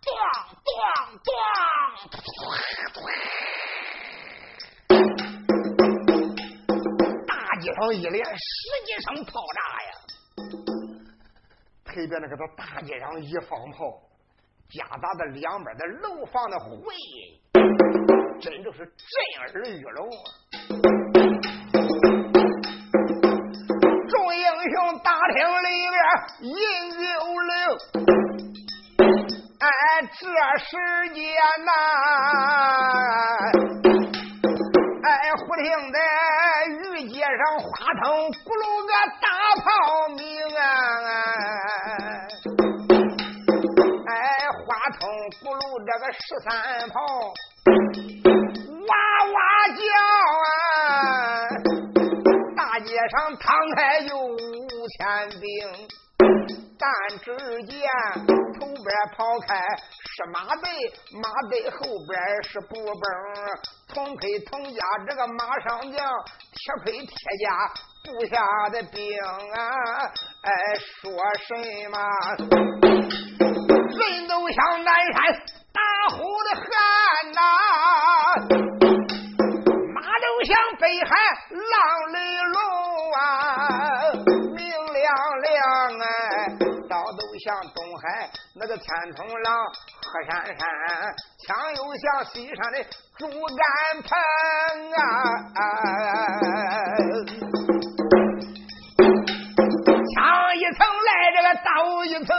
[0.00, 0.14] 咚
[0.62, 0.70] 咚
[1.24, 1.34] 咚，
[7.26, 8.38] 大街上一连十
[8.86, 9.90] 几声炮炸呀，
[11.84, 14.11] 特别那个在大街上一放炮。
[14.72, 17.38] 夹杂的两边的楼房的回音，
[18.40, 18.86] 真就是震
[19.40, 20.08] 耳欲聋！
[24.08, 26.00] 众英雄大厅里边
[26.40, 26.56] 饮
[26.90, 26.98] 酒
[27.50, 27.54] 令，
[29.60, 29.68] 哎，
[30.18, 30.24] 这
[30.64, 30.70] 时
[31.12, 31.20] 间
[31.66, 31.70] 呐，
[35.02, 35.98] 哎，忽听得
[36.94, 37.68] 御街上花
[38.02, 39.26] 筒咕噜个大
[46.12, 46.94] 十三炮
[48.86, 48.92] 哇
[49.32, 49.38] 哇
[49.76, 49.82] 叫
[50.84, 50.86] 啊！
[52.56, 53.46] 大街上他敞
[53.76, 54.36] 开有五
[54.98, 55.00] 千
[55.40, 55.44] 兵。
[56.78, 56.90] 但
[57.20, 57.26] 只
[57.66, 57.78] 见
[58.58, 58.86] 头边
[59.16, 60.66] 跑开是马队，
[61.12, 63.04] 马队后边是步崩，
[63.94, 67.46] 同盔同甲这个马上将，铁盔铁甲
[68.04, 68.34] 部下
[68.70, 69.00] 的兵
[69.54, 69.60] 啊！
[70.42, 70.50] 哎，
[71.00, 71.12] 说
[71.46, 71.54] 什
[71.88, 71.96] 么？
[73.94, 75.16] 人都像南山
[75.72, 76.64] 大虎的汉
[77.32, 77.40] 呐，
[79.94, 81.10] 马都像北海
[81.50, 81.72] 浪
[82.12, 82.16] 里
[82.52, 82.56] 龙
[83.12, 83.20] 啊，
[84.54, 84.60] 明
[84.92, 85.04] 亮
[85.40, 85.50] 亮
[86.00, 86.04] 哎。
[86.88, 90.54] 刀都像东海那个天冲浪，河山山
[91.46, 92.84] 枪又像西山的
[93.16, 94.10] 竹竿棚
[94.92, 95.00] 啊！
[100.14, 100.16] 枪
[100.54, 101.68] 一层来这个刀
[102.04, 102.30] 一层，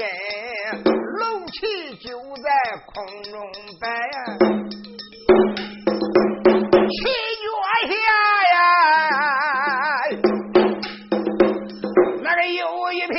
[0.00, 0.08] 有一根。
[1.50, 2.48] 气就在
[2.86, 2.94] 空
[3.24, 3.34] 中
[3.80, 4.16] 摆呀，
[6.86, 7.00] 气
[7.42, 7.44] 脚
[7.88, 7.92] 下
[8.52, 8.54] 呀，
[12.22, 13.14] 那个有一匹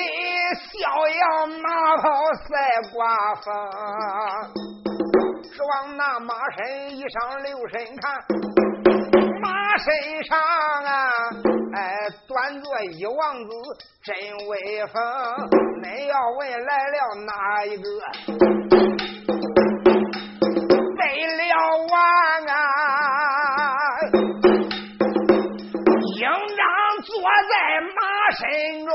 [0.72, 0.72] 逍
[1.10, 1.22] 遥
[1.62, 1.68] 马
[1.98, 2.04] 跑
[2.48, 2.50] 赛
[2.94, 3.00] 刮
[3.36, 3.44] 风，
[5.52, 6.62] 是往那马身
[6.98, 8.02] 一上留神看，
[9.42, 9.46] 马
[9.78, 10.90] 身上啊，
[11.76, 11.80] 哎，
[12.28, 13.50] 端坐一王子
[14.04, 14.16] 真
[14.48, 15.02] 威风。
[15.82, 17.32] 恁要问来了哪
[17.66, 17.84] 一个？
[20.98, 21.02] 为
[21.38, 21.42] 了
[21.90, 21.94] 王
[22.48, 22.54] 啊！
[26.18, 26.68] 应当
[27.04, 27.10] 坐
[27.50, 27.54] 在
[27.96, 28.00] 马
[28.38, 28.40] 身
[28.86, 28.92] 中，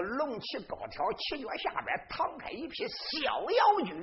[0.00, 3.94] 龙旗高挑，旗脚下边躺开一匹逍遥驹，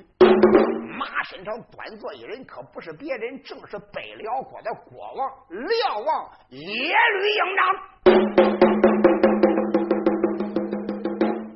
[0.98, 7.62] 马身上端坐一人，可不是别人，正是北辽国的国王辽王耶律营长。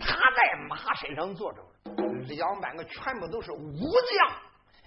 [0.01, 1.59] 他在马身上坐着
[2.29, 4.29] 两百个，全部都是武将，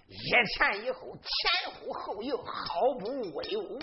[0.08, 3.80] 一前一后，前呼后应，毫不威武，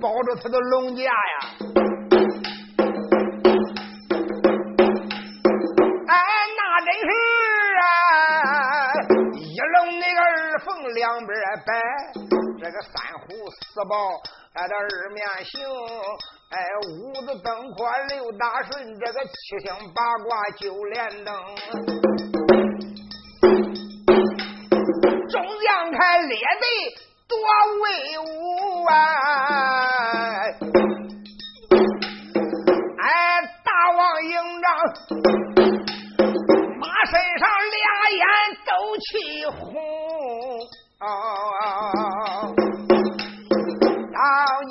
[0.00, 1.10] 抱着他的龙驾呀！
[11.08, 11.32] 两边
[11.64, 11.72] 摆，
[12.60, 14.20] 这个三虎四豹
[14.52, 15.64] 哎，的二面行。
[16.50, 21.34] 哎，五子登科六大顺，这个七星八卦九连灯，
[25.30, 26.94] 众将看列队
[27.26, 27.38] 多
[27.80, 28.94] 威武啊！
[33.00, 33.08] 哎，
[33.64, 34.66] 大王营长，
[36.78, 38.20] 马身上俩眼
[38.66, 39.08] 都气
[39.46, 39.56] 红
[41.00, 42.54] 哦，
[44.12, 44.18] 老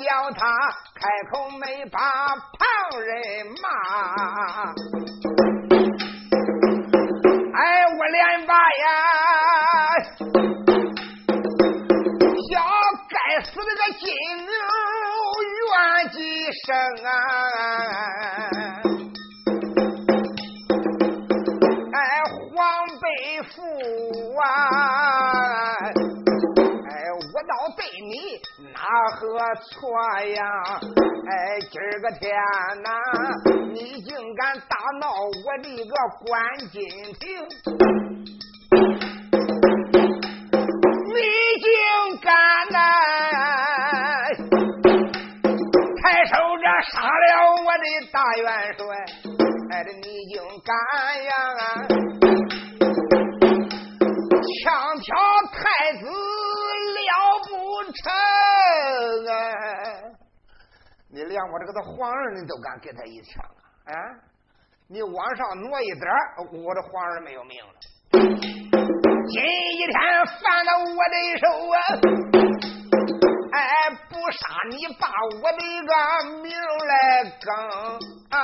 [0.04, 0.88] 妖他。
[1.00, 3.68] 开口没把旁人骂，
[29.54, 29.88] 错
[30.34, 30.42] 呀？
[31.28, 31.32] 哎，
[31.70, 32.30] 今儿个天
[32.82, 32.88] 呐，
[33.72, 35.04] 你竟敢打闹
[35.44, 35.92] 我的个
[36.24, 36.28] 关
[36.72, 36.76] 金
[37.18, 37.24] 亭！
[41.14, 41.18] 你
[41.60, 41.66] 竟
[42.22, 42.28] 敢
[42.70, 42.76] 来
[46.02, 47.30] 抬手这杀了
[47.64, 48.46] 我的大元
[48.76, 48.80] 帅！
[49.70, 49.72] 哎，
[50.02, 50.34] 你竟
[50.64, 50.70] 敢
[51.24, 51.30] 呀！
[54.64, 54.64] 枪
[55.00, 55.06] 挑
[55.52, 55.56] 太
[55.98, 56.08] 子了
[57.48, 57.50] 不！
[57.92, 58.12] 成！
[61.18, 63.44] 你连我这个的皇儿你都敢给他一枪
[63.86, 63.92] 啊？
[63.92, 64.14] 啊！
[64.86, 66.06] 你往上挪一点
[66.62, 67.72] 我的皇儿没有命了。
[68.12, 69.98] 今一天
[70.40, 71.44] 犯了我的手
[71.74, 71.76] 啊！
[73.50, 73.58] 哎，
[74.08, 75.10] 不杀你，把
[75.42, 75.92] 我的个
[76.40, 76.52] 命
[76.86, 76.92] 来
[77.42, 77.50] 更
[78.30, 78.38] 啊！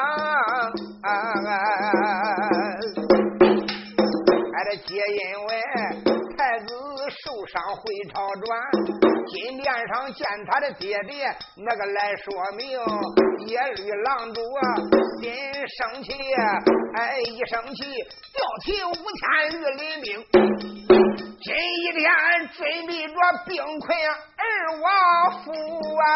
[4.52, 6.13] 还得皆因为。
[7.24, 8.44] 受伤回朝转，
[9.28, 12.68] 金殿上见他的爹爹，那个来说明
[13.46, 14.60] 耶律郎主啊，
[15.22, 15.32] 心
[15.66, 16.12] 生气，
[16.94, 17.80] 哎，一生气
[18.34, 20.22] 调提五千御林兵，
[21.40, 22.04] 今一天
[22.52, 23.14] 准备着
[23.46, 23.96] 兵困
[24.36, 24.44] 二
[24.82, 24.84] 王
[25.42, 25.50] 府
[26.04, 26.12] 啊。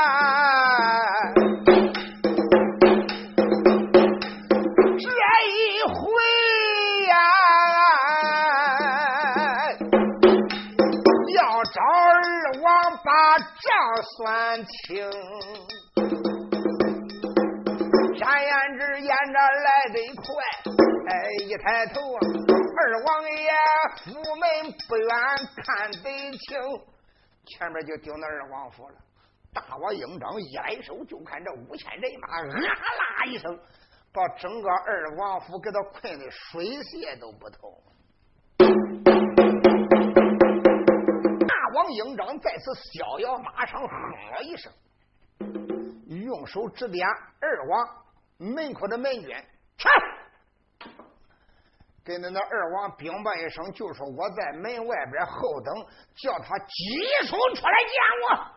[14.16, 15.10] 算清，
[18.14, 20.26] 偏言之言这来得快，
[21.08, 21.12] 哎，
[21.44, 22.18] 一抬头啊，
[22.76, 23.50] 二王爷
[24.04, 24.06] 府
[24.36, 24.42] 门
[24.88, 25.08] 不远
[25.56, 26.46] 看得清，
[27.44, 28.94] 前面就顶那二王府了。
[29.52, 33.58] 大王应章一来手，就看这五千人马，啊啦一声，
[34.12, 37.70] 把整个二王府给他困的水泄都不通。
[41.88, 43.88] 王应章再次逍遥马上哼
[44.32, 44.70] 了一声，
[46.06, 47.08] 用手指点
[47.40, 48.04] 二王
[48.36, 49.30] 门口的门军，
[49.78, 49.88] 去，
[52.04, 55.74] 给那那二王禀报一声，就说我在门外边候等，
[56.14, 57.92] 叫他急速出来见
[58.28, 58.52] 我。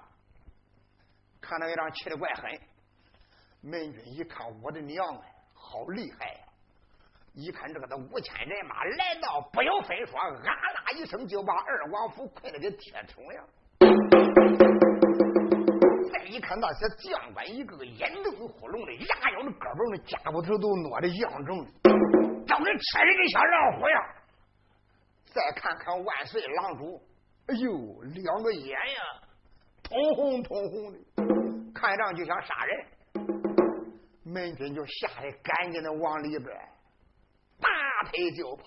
[1.40, 2.52] 看那一张气的怪狠，
[3.62, 6.40] 门军一看，我的娘哎，好厉害呀！
[7.34, 13.48] 一看这个，他五千人马来到，不由分说，啊啦一声就把二王府困得给铁桶了。
[16.12, 21.72] 再一看那些将官，一个个眼瞪呼隆的，牙咬的胳膊的，家骨头都挪的样正的，
[22.46, 24.04] 长跟吃人的小老虎样。
[25.34, 27.02] 再看看万岁郎主，
[27.48, 29.00] 哎呦，两个眼呀！
[29.82, 31.00] 通红通红的，
[31.74, 32.86] 看上就像杀人。
[34.26, 36.54] 门军就吓得赶紧的往里边，
[38.04, 38.64] 腿就跑。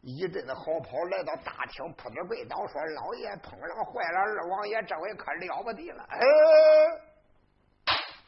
[0.00, 6.04] 一阵子好跑，来到大厅，扑着跪倒说：“老爷碰上坏了，二王爷这回可了不得了！
[6.08, 6.18] 哎，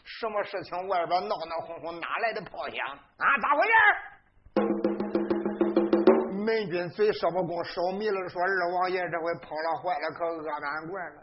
[0.04, 0.88] 什么事情？
[0.88, 2.86] 外边闹闹哄哄，哪来的炮响
[3.16, 3.38] 啊？
[3.40, 3.72] 咋回事？”
[6.44, 11.22] 门军嘴说不公，烧迷了，说：“二王爷这回碰了坏了，可恶难怪了。”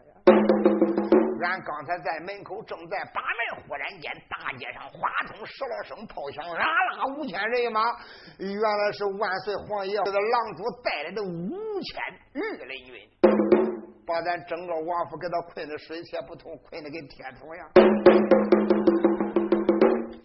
[1.44, 7.82] 俺刚才在门口正在把门，忽然间大街上哗通十来声炮响，啊啦五千人马，
[8.40, 12.02] 原来是万岁皇爷这个狼主带来的五千
[12.34, 13.10] 御林军，
[14.06, 17.70] 把咱整个王府给他困得水泄不通，困得跟铁桶一样。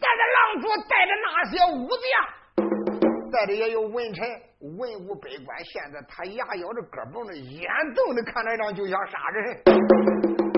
[0.01, 4.27] 咱这狼主带着那些武将，带着也有文臣、
[4.79, 10.51] 文武百官，现在他牙咬着胳膊的，眼瞪的看着张就想杀人。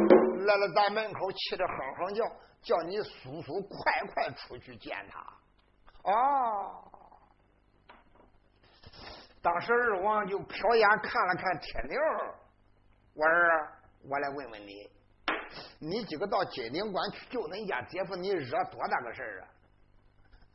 [0.44, 2.24] 来了，大门口气得哼哼叫，
[2.62, 5.20] 叫你叔叔快快出去见他。
[6.04, 6.84] 哦，
[9.42, 12.00] 当时二王就瞟眼看了看铁牛，
[13.14, 13.72] 我儿，
[14.08, 14.90] 我来问问你，
[15.78, 19.48] 你今个到金陵关去救恁家姐夫，你惹多大个事儿啊？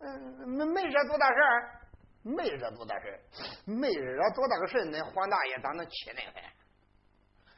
[0.01, 1.81] 嗯，没没惹多大事儿，
[2.23, 3.19] 没惹多大事儿，
[3.65, 6.58] 没惹多大个事儿，恁黄大爷咋能气恁还？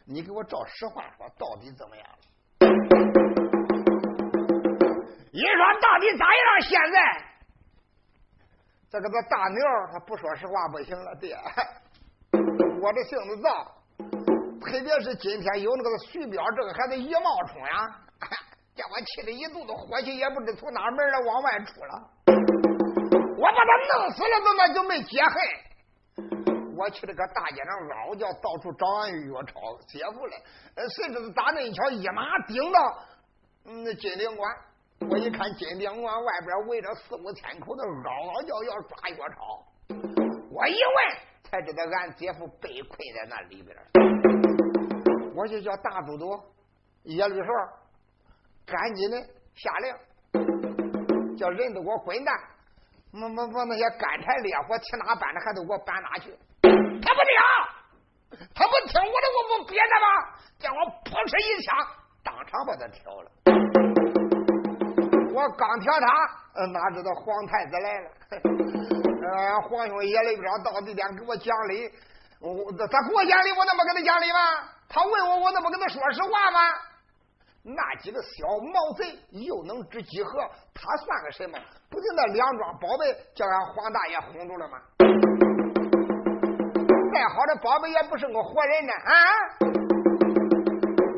[0.05, 2.05] 你给我照实话说，到底怎么样？
[5.31, 6.61] 一说到底咋样？
[6.61, 6.97] 现在
[8.91, 9.57] 这个这大牛
[9.91, 11.37] 他不说实话不行了，爹，
[12.81, 13.65] 我这性子躁，
[14.65, 17.95] 特别是今天有那个徐彪这个孩子一冒充呀，
[18.75, 22.09] 叫我气得一肚子火气，也不知从哪门来往外出了。
[23.37, 26.50] 我把他弄死了，怎么就没解恨？
[26.81, 30.37] 我去这个大街上嗷叫，到处找俺岳超姐夫来。
[30.73, 32.97] 呃，谁知道打那一瞧，一马顶到
[33.65, 34.51] 那金陵关。
[35.07, 39.63] 我一看金陵关外边围着四五千口的嗷嗷叫要抓岳超。
[40.49, 43.77] 我一问才知道俺姐夫被困在那里边。
[45.35, 46.31] 我就叫大都督
[47.03, 47.47] 叶律寿
[48.65, 49.21] 赶紧的
[49.53, 52.35] 下令，叫人都给我滚蛋，
[53.13, 56.35] 把把把那些干柴烈火提哪搬的还都给我搬哪去。
[57.11, 57.35] 他不听，
[58.55, 60.07] 他不听我的，我不憋着吗？
[60.59, 61.75] 叫我扑哧一枪，
[62.23, 63.27] 当场把他挑了。
[65.33, 66.07] 我刚挑他，
[66.71, 68.07] 哪知道皇太子来了？
[69.27, 71.91] 呃，皇兄爷里边到地点给我讲理，
[72.39, 74.39] 我他给我讲理，我能不跟他讲理吗？
[74.87, 76.59] 他问我，我能不跟他说实话吗？
[77.63, 80.39] 那几个小毛贼又能知几何？
[80.73, 81.59] 他算个什么？
[81.89, 84.79] 不就那两桩宝贝，叫俺黄大爷轰住了吗？
[87.21, 89.13] 再好的宝贝也不是个活人呢啊！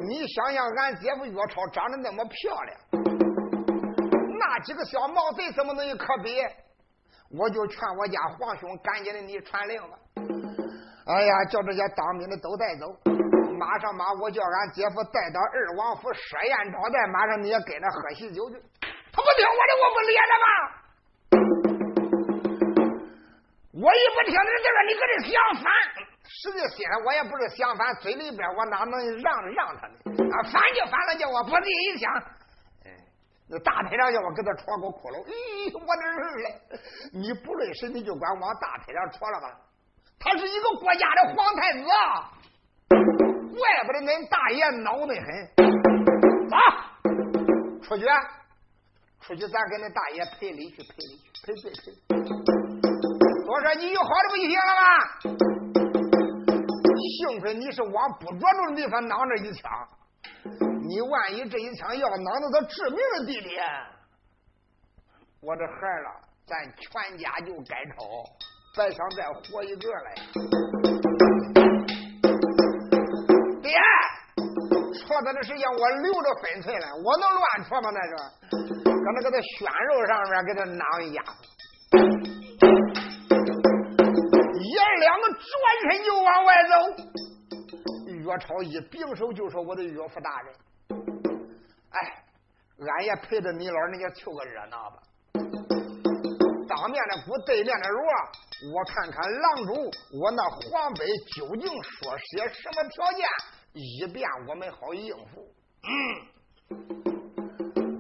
[0.02, 2.78] 你想想，俺姐夫岳超长得那么漂亮，
[4.38, 6.44] 那几个小毛贼怎么能可比？
[7.40, 9.98] 我就劝我家皇兄赶紧的，你传令吧。
[11.08, 12.86] 哎呀，叫这些当兵的都带走，
[13.58, 18.58] 马上马我叫俺姐夫带到二王府设宴招待，马上你也跟着喝喜酒去。
[18.60, 20.83] 他不听我的，我不咧了吗？
[23.74, 25.74] 我一不听，你就说你搁这想反，
[26.30, 29.98] 实际心里我也不是想反，嘴里边我哪能让让他呢？
[30.30, 32.14] 啊，反就反了，叫我不自己一想，
[32.86, 32.94] 哎，
[33.50, 36.62] 那大腿上叫我给他戳个窟窿，咦，我的儿嘞！
[37.14, 39.50] 你不论谁，你就管往大腿上戳了吧。
[40.20, 42.30] 他是一个国家的皇太子啊，
[42.90, 45.50] 怪不得恁大爷恼得很。
[46.48, 46.56] 走，
[47.82, 48.06] 出去，
[49.20, 52.53] 出去咱跟恁大爷赔礼去，赔礼去，赔罪赔。
[53.54, 54.84] 我说你有好的不就行了吗？
[57.20, 59.70] 幸亏你是往不着重的地方攮这一枪，
[60.90, 63.64] 你万一这一枪要攮到他致命的地点，
[65.40, 66.10] 我这孩儿了，
[66.48, 68.26] 咱全家就该抄，
[68.76, 70.18] 白想再活一个来。
[73.62, 73.78] 爹，
[74.98, 77.92] 错的的时间我留着分寸了，我能乱戳吗？
[77.94, 78.18] 那是。
[78.50, 81.22] 搁那个那鲜肉上面给他挠一下
[84.64, 85.42] 爷儿两个转
[85.92, 86.74] 身就往外走。
[88.08, 90.56] 岳超一并手就说：“我的岳父大人，
[91.90, 92.24] 哎，
[92.80, 94.98] 俺也陪着你老人家凑个热闹吧。
[96.70, 98.02] 当面的鼓，对面的锣，
[98.74, 99.74] 我看看郎主，
[100.18, 101.06] 我那黄北
[101.36, 103.28] 究竟说些什么条件，
[103.74, 105.52] 以便我们好应付。”
[105.84, 105.90] 嗯。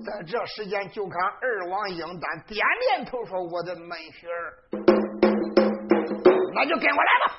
[0.05, 4.53] 在这时间，就看二王英丹点点头，说：“我的门婿儿，
[6.55, 7.33] 那就跟我来吧。”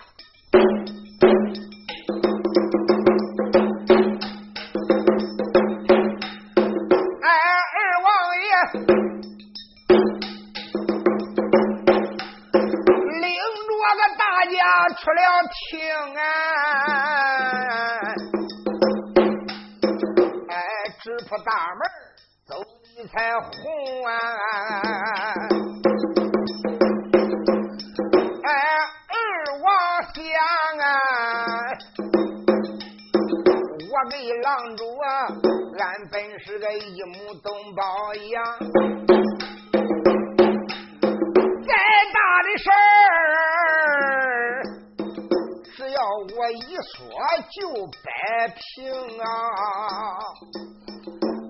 [7.22, 7.28] 哎，
[7.74, 8.08] 二王
[8.38, 8.46] 爷
[13.20, 13.24] 领
[13.66, 14.56] 着个大家
[14.98, 15.18] 出了
[15.52, 15.62] 厅
[16.14, 16.23] 啊，
[42.56, 42.74] 事儿，
[45.76, 46.00] 只要
[46.36, 47.08] 我一说
[47.50, 49.24] 就摆平啊！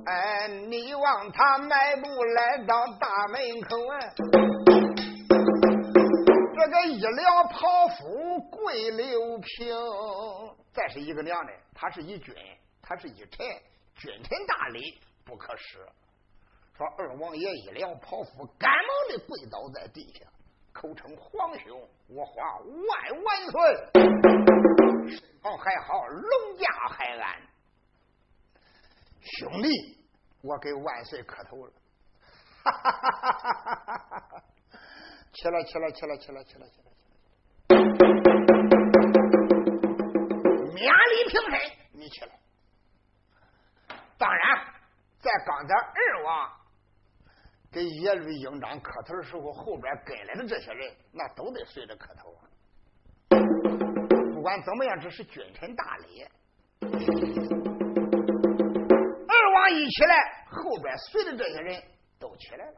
[0.06, 3.98] 哎，你望他迈步来到大门口啊，
[6.56, 9.76] 这个一了袍服跪六平。
[10.72, 12.34] 再是一个娘的，他是一君，
[12.82, 13.46] 他是一臣，
[13.96, 15.78] 君臣大礼不可失。
[16.76, 20.26] 说二王爷一了袍服，赶忙的跪倒在地下，
[20.74, 23.60] 口称皇兄，我花万万岁，
[25.08, 27.40] 身旁还好，龙驾还安。
[29.22, 29.68] 兄弟，
[30.42, 31.72] 我给万岁磕头了！
[32.64, 33.32] 哈哈哈哈
[33.78, 34.42] 哈哈！
[35.32, 36.90] 起来，起来，起来，起来，起来，起来！
[40.74, 41.60] 免礼平身，
[41.92, 42.38] 你起来。
[44.18, 44.74] 当然，
[45.20, 46.50] 在刚才二王
[47.74, 52.46] 给耶律英章磕头的时候，后边跟来的这些人，那都得随着磕头啊。
[54.32, 56.24] 不管怎么样，这是君臣大礼。
[59.26, 61.82] 二王一起来，后边随的这些人
[62.20, 62.74] 都起来了。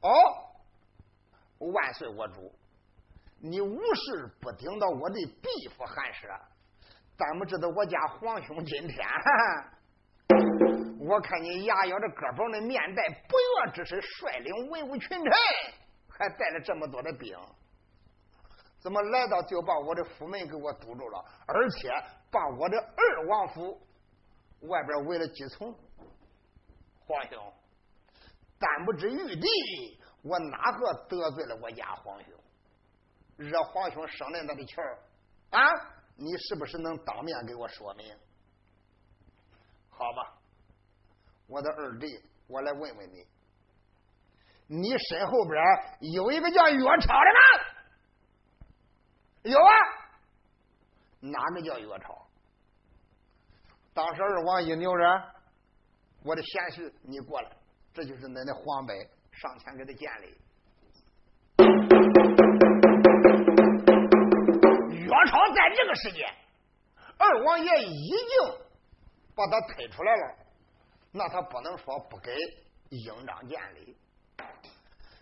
[0.00, 0.10] 哦，
[1.58, 2.52] 万岁，我主，
[3.40, 6.26] 你无事不顶到我的臂腹寒舍，
[7.16, 8.98] 咱们知道我家皇兄今天，
[10.98, 15.32] 我看你牙咬着胳膊的面带不悦之势，率领文武群臣，
[16.08, 17.36] 还带了这么多的兵，
[18.80, 21.90] 怎么来到就把我的府门给我堵住了，而且
[22.30, 23.80] 把我的二王府。
[24.68, 25.74] 外边围了几层，
[27.04, 27.52] 皇兄，
[28.60, 32.32] 但不知玉帝，我哪个得罪了我家皇兄，
[33.38, 34.98] 惹皇兄生了那的气儿
[35.50, 35.68] 啊？
[36.14, 38.16] 你是不是能当面给我说明？
[39.90, 40.38] 好吧，
[41.46, 42.06] 我的二弟，
[42.46, 43.26] 我来问问你，
[44.66, 45.62] 你身后边
[46.14, 47.40] 有一个叫岳超的吗？
[49.42, 49.72] 有啊，
[51.20, 52.26] 哪个叫岳超？
[53.92, 55.32] 当时二王一扭着，
[56.24, 57.50] 我的贤婿，你过来，
[57.92, 58.94] 这就是恁的皇伯，
[59.32, 60.38] 上前给他见礼。
[64.96, 66.26] 岳超在这个时间，
[67.18, 68.26] 二王爷已经
[69.34, 70.36] 把他推出来了，
[71.14, 72.34] 那他不能说不给
[72.88, 73.94] 应当见礼。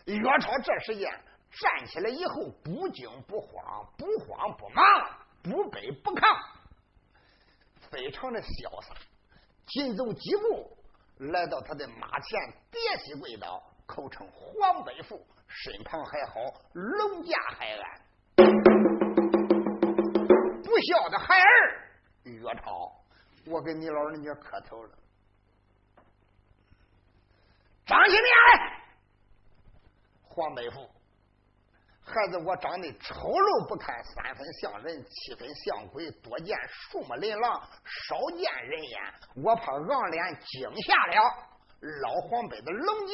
[0.07, 1.11] 岳超这时间
[1.51, 4.84] 站起来以后，不惊不慌，不慌不忙，
[5.43, 6.22] 不卑不亢。
[7.91, 8.95] 非常的潇洒，
[9.66, 10.76] 紧走几步，
[11.18, 16.34] 来到他的马前，跌膝跪倒，口称黄北父，身旁还好
[16.72, 18.01] 龙驾海安，
[20.62, 21.91] 不孝的孩儿
[22.22, 22.93] 岳超，
[23.47, 24.91] 我给你老人家磕头了。
[27.91, 28.80] 张起面来，
[30.22, 30.88] 黄北父。
[32.05, 39.03] 孩子，我长得丑陋不堪，三分像人，七分像鬼，多见树木琳琅，少见人烟。
[39.43, 41.20] 我怕昂脸惊吓了
[41.80, 43.12] 老黄北的龙家，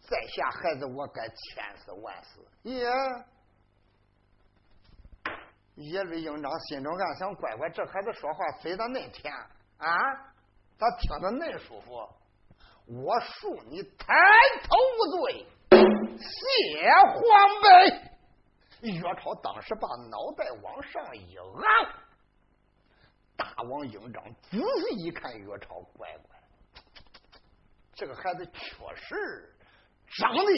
[0.00, 2.40] 在下孩子我该千死万死。
[2.62, 2.88] 耶！
[5.74, 9.30] 耶律营长心中暗想：乖乖，这孩子说话嘴咋那甜
[9.76, 9.96] 啊？
[10.78, 12.08] 咋听着恁舒服？
[12.94, 14.14] 我恕你抬
[14.64, 15.46] 头无罪，
[16.18, 17.22] 谢皇
[17.62, 18.90] 北。
[18.90, 21.42] 岳超当时把脑袋往上一昂，
[23.34, 26.38] 大王营长仔细一看，岳超乖乖，
[27.94, 28.60] 这个孩子确
[28.94, 29.54] 实
[30.08, 30.52] 长得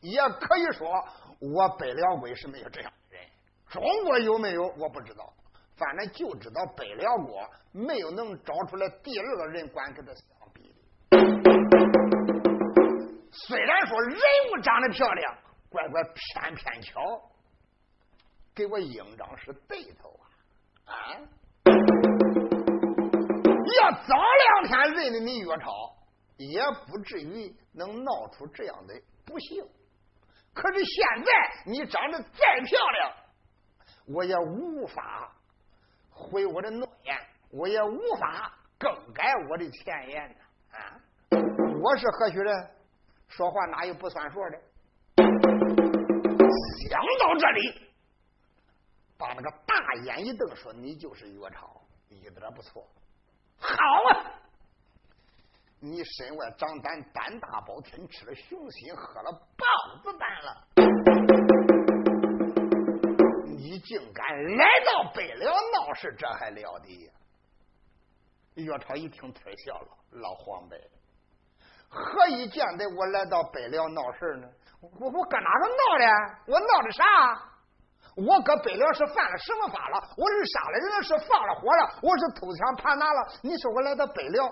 [0.00, 0.88] 也可以说，
[1.38, 3.28] 我北辽国是没有这样的人。
[3.68, 5.30] 中国有没有我不知道，
[5.76, 10.14] 反正就知道北辽国没有能找出来第二个人管跟他
[13.46, 17.00] 虽然说人物长得漂亮，乖乖偏偏巧。
[18.54, 20.18] 给我营长是对头
[20.84, 20.92] 啊！
[20.92, 21.14] 啊！
[23.76, 25.70] 要早两天认了你岳超，
[26.36, 29.64] 也不至于能闹出这样的不幸。
[30.52, 31.30] 可是现在
[31.66, 33.12] 你长得再漂亮，
[34.08, 35.32] 我也无法
[36.10, 37.16] 毁我的诺言，
[37.52, 40.36] 我也无法更改我的前言呢。
[40.72, 41.00] 啊！
[41.80, 42.70] 我是何许人？
[43.28, 44.60] 说话哪有不算数的？
[46.88, 47.88] 想到这里。
[49.18, 49.74] 把那个大
[50.04, 52.86] 眼一瞪，说：“你就是岳超，一点不错。
[53.58, 53.74] 好
[54.12, 54.30] 啊，
[55.80, 59.66] 你身外长胆，胆大包天，吃了熊心，喝了豹
[60.04, 60.68] 子胆了。
[63.56, 67.12] 你竟敢来到北辽闹事，这还了得呀？”
[68.54, 69.88] 岳超一听，退笑了
[70.22, 70.80] ：“老黄辈，
[71.88, 74.48] 何以见得我来到北辽闹事呢？
[74.80, 76.04] 我我搁哪个闹的？
[76.46, 77.04] 我闹的啥？”
[78.18, 79.96] 我搁北辽是犯了什么法了？
[80.16, 83.28] 我是杀了人了，是放了火了，我是偷枪爬拿了。
[83.42, 84.44] 你说我来到北辽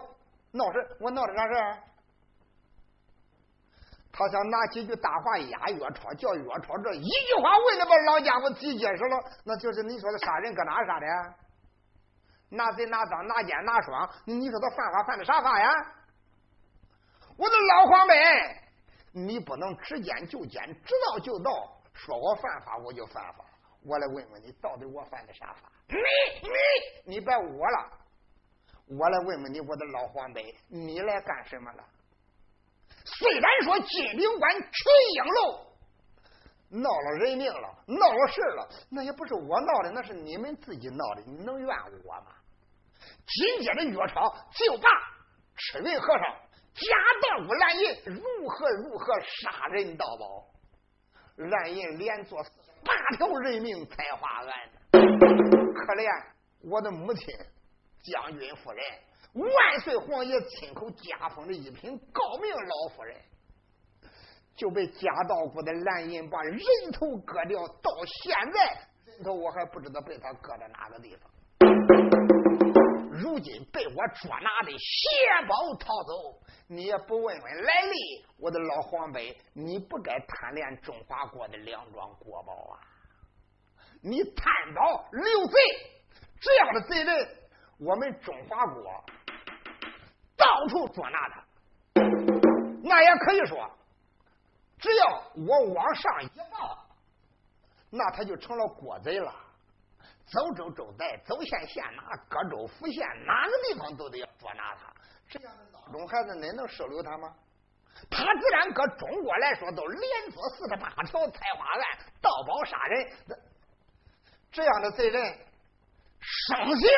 [0.52, 1.54] 闹事，我闹的啥事？
[4.12, 9.18] 他想拿几句大话压岳超，叫岳超这一句话问的把老家伙提结实了。
[9.44, 11.06] 那就是你说的杀人搁哪杀的？
[12.50, 14.08] 拿贼拿赃拿奸拿双？
[14.26, 15.70] 你说他犯法犯的啥法呀？
[17.36, 18.14] 我的老黄辈，
[19.12, 21.50] 你不能知奸就奸，知道就道，
[21.92, 23.44] 说我犯法我就犯法。
[23.84, 25.70] 我来问问你，到底我犯的啥法？
[25.88, 25.96] 你
[26.42, 27.90] 你你别我了，
[28.88, 31.84] 我来问问你，我的老黄辈，你来干什么了？
[33.04, 34.70] 虽然说金陵关群
[35.14, 35.66] 英楼
[36.68, 41.68] 闹了人命了，闹了事了，那也不是我闹的，那是你们自己闹的，你能怨
[42.04, 42.32] 我吗？
[43.26, 44.88] 紧接着岳超就把
[45.54, 46.36] 赤云和尚
[46.76, 46.86] 假
[47.22, 50.46] 道姑蓝银如何如何杀人盗宝，
[51.36, 52.38] 蓝银连做。
[52.84, 56.06] 八条人命才划案，可怜
[56.62, 57.34] 我的母亲
[58.04, 58.84] 将军夫人，
[59.34, 63.16] 万岁皇爷亲口加封的一品诰命老夫人，
[64.54, 66.60] 就被贾道姑的蓝银把人
[66.92, 67.90] 头割掉，到
[68.22, 72.35] 现在人头我还不知道被他割在哪个地方。
[73.18, 82.80] 如今被我捉拿的邪宝逃走，你也不问问来历，我的老黄辈，你不该贪恋中华国的两庄国宝啊！
[84.02, 85.58] 你贪宝流贼，
[86.40, 87.36] 这样的贼人，
[87.78, 89.04] 我们中华国
[90.36, 91.44] 到处捉拿他。
[92.82, 93.70] 那也可以说，
[94.78, 96.86] 只要我往上一报，
[97.90, 99.34] 那他就成了国贼了。
[100.26, 104.92] 走州州带，走县县拿，各州府县哪个地方都得要捉拿他。
[105.28, 107.34] 这样的孬种孩子，恁能收留他吗？
[108.10, 113.08] 他自然搁中国来说，都连做四十八条采花案、盗宝杀人，
[114.52, 115.38] 这样的罪人，
[116.20, 116.88] 生性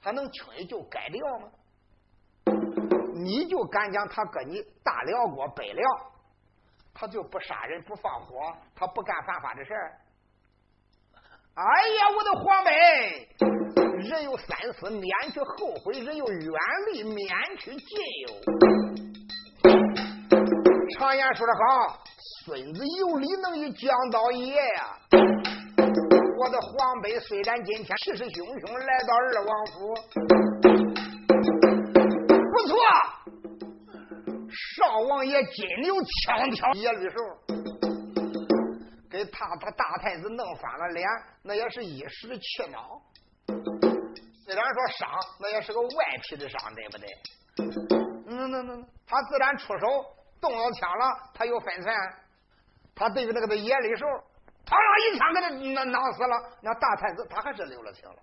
[0.00, 1.48] 还能轻易就改掉吗？
[3.14, 5.84] 你就敢讲他搁你大辽国北辽，
[6.94, 10.00] 他就不杀人不放火，他不干犯法的事儿？
[11.60, 12.70] 哎呀，我的黄妹，
[14.08, 16.40] 人有三思，免去后悔；人有远
[16.90, 18.32] 虑，免去近忧。
[20.98, 21.98] 常言说的好，
[22.46, 24.96] 孙子有理能与讲道爷呀。
[26.38, 29.92] 我的黄辈虽然今天气势汹汹来到二王府，
[32.52, 32.74] 不错，
[34.78, 35.94] 少王爷金牛
[36.24, 37.16] 枪挑野绿手。
[39.10, 41.08] 给他他大太子弄翻了脸，
[41.42, 43.02] 那也是一时的气恼。
[44.44, 45.08] 虽然说伤，
[45.40, 45.88] 那也是个外
[46.22, 47.08] 皮的伤，对不对？
[48.28, 48.74] 嗯，那那
[49.06, 49.86] 他自然出手
[50.40, 51.94] 动了枪了，他有分寸。
[52.94, 54.06] 他对于那个的野里手，
[54.64, 56.42] 他让一枪给他那囊死了。
[56.62, 58.16] 那大太子他还是留了情了。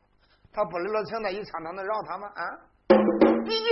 [0.53, 2.27] 他不留了情，那一枪他能饶他吗？
[2.35, 2.41] 啊！
[3.45, 3.67] 毕竟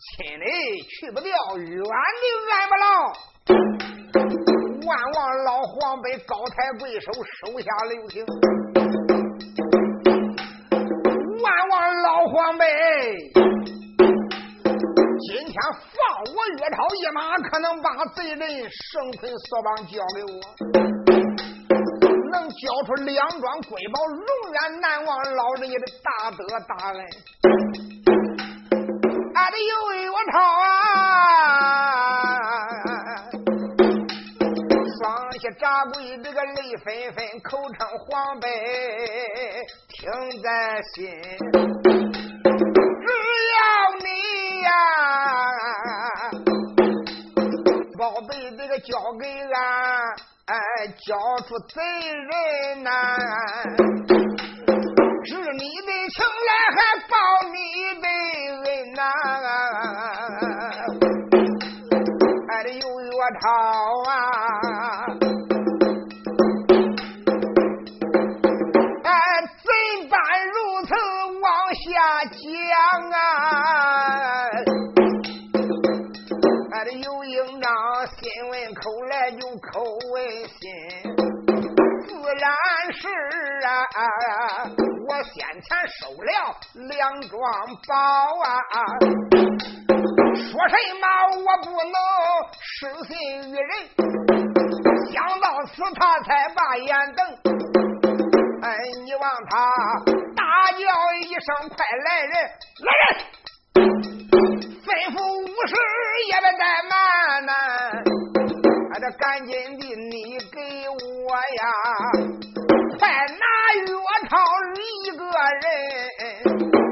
[0.00, 0.46] 亲的
[0.88, 1.84] 去不掉，远的
[2.54, 3.12] 安不牢。
[4.90, 8.26] 万望老黄辈高抬贵手，手下留情。
[11.40, 12.66] 万望老黄辈，
[15.28, 15.94] 今天放
[16.34, 20.34] 我岳超一马，可能把贼人生捆索绑交给我。
[22.32, 24.18] 能交出两桩瑰宝，永
[24.50, 26.98] 远难忘老人家的大德大恩。
[29.36, 30.89] 俺的有岳超啊，
[36.10, 38.48] 你，这个泪纷纷，口称黄白，
[39.88, 40.10] 听
[40.42, 40.98] 在心。
[43.00, 43.08] 只
[43.54, 43.58] 要
[44.02, 44.08] 你
[44.62, 44.70] 呀，
[47.96, 48.90] 宝贝这个交
[49.20, 49.54] 给俺。
[50.46, 50.56] 哎，
[51.06, 51.80] 交出贼
[52.10, 52.90] 人呐！
[55.22, 57.14] 治你的情来还报
[87.30, 87.40] 装
[87.86, 87.94] 包
[88.42, 88.50] 啊，
[90.34, 91.06] 说什么
[91.38, 91.94] 我不能
[92.60, 93.14] 失信
[93.50, 93.70] 于人，
[95.12, 97.24] 想到此他才把眼瞪，
[98.62, 98.66] 哎，
[99.04, 99.54] 你望他
[100.34, 100.82] 大叫
[101.22, 102.32] 一声快来人，
[102.82, 103.08] 来人，
[104.84, 105.72] 吩咐武士
[106.26, 106.92] 也别怠慢
[107.46, 107.52] 呐。
[109.00, 110.58] 这赶紧的，你给
[110.90, 110.94] 我
[111.56, 111.64] 呀！
[112.98, 113.44] 快拿
[113.86, 113.88] 岳
[114.28, 114.32] 超
[114.76, 115.24] 一个
[115.62, 115.64] 人，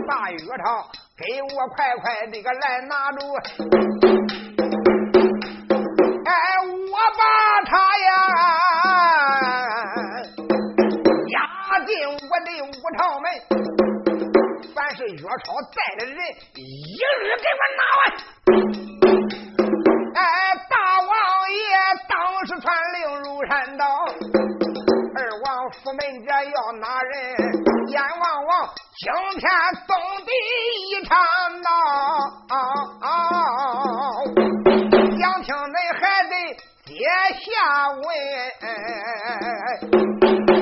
[0.08, 0.88] 把岳超
[1.18, 3.20] 给我快快的个来拿住！
[6.24, 6.32] 哎，
[6.64, 7.22] 我把
[7.66, 8.08] 他呀
[11.28, 11.36] 押
[11.84, 13.26] 进我的五朝门，
[14.74, 16.16] 凡是岳超带的人，
[16.54, 16.58] 一
[17.20, 18.00] 律给我拿完！
[20.14, 20.20] 哎，
[20.70, 21.12] 大王
[21.52, 21.60] 爷
[22.08, 23.84] 当时传令入山道，
[25.14, 27.12] 二王府门这要拿人，
[27.88, 28.50] 阎王王
[28.98, 29.06] 惊
[29.38, 29.48] 天
[29.86, 29.94] 动
[30.26, 30.30] 地
[30.90, 31.16] 一场
[31.62, 31.70] 闹，
[35.16, 36.34] 想听人还得
[36.84, 36.90] 接
[37.38, 37.46] 下
[40.50, 40.58] 问。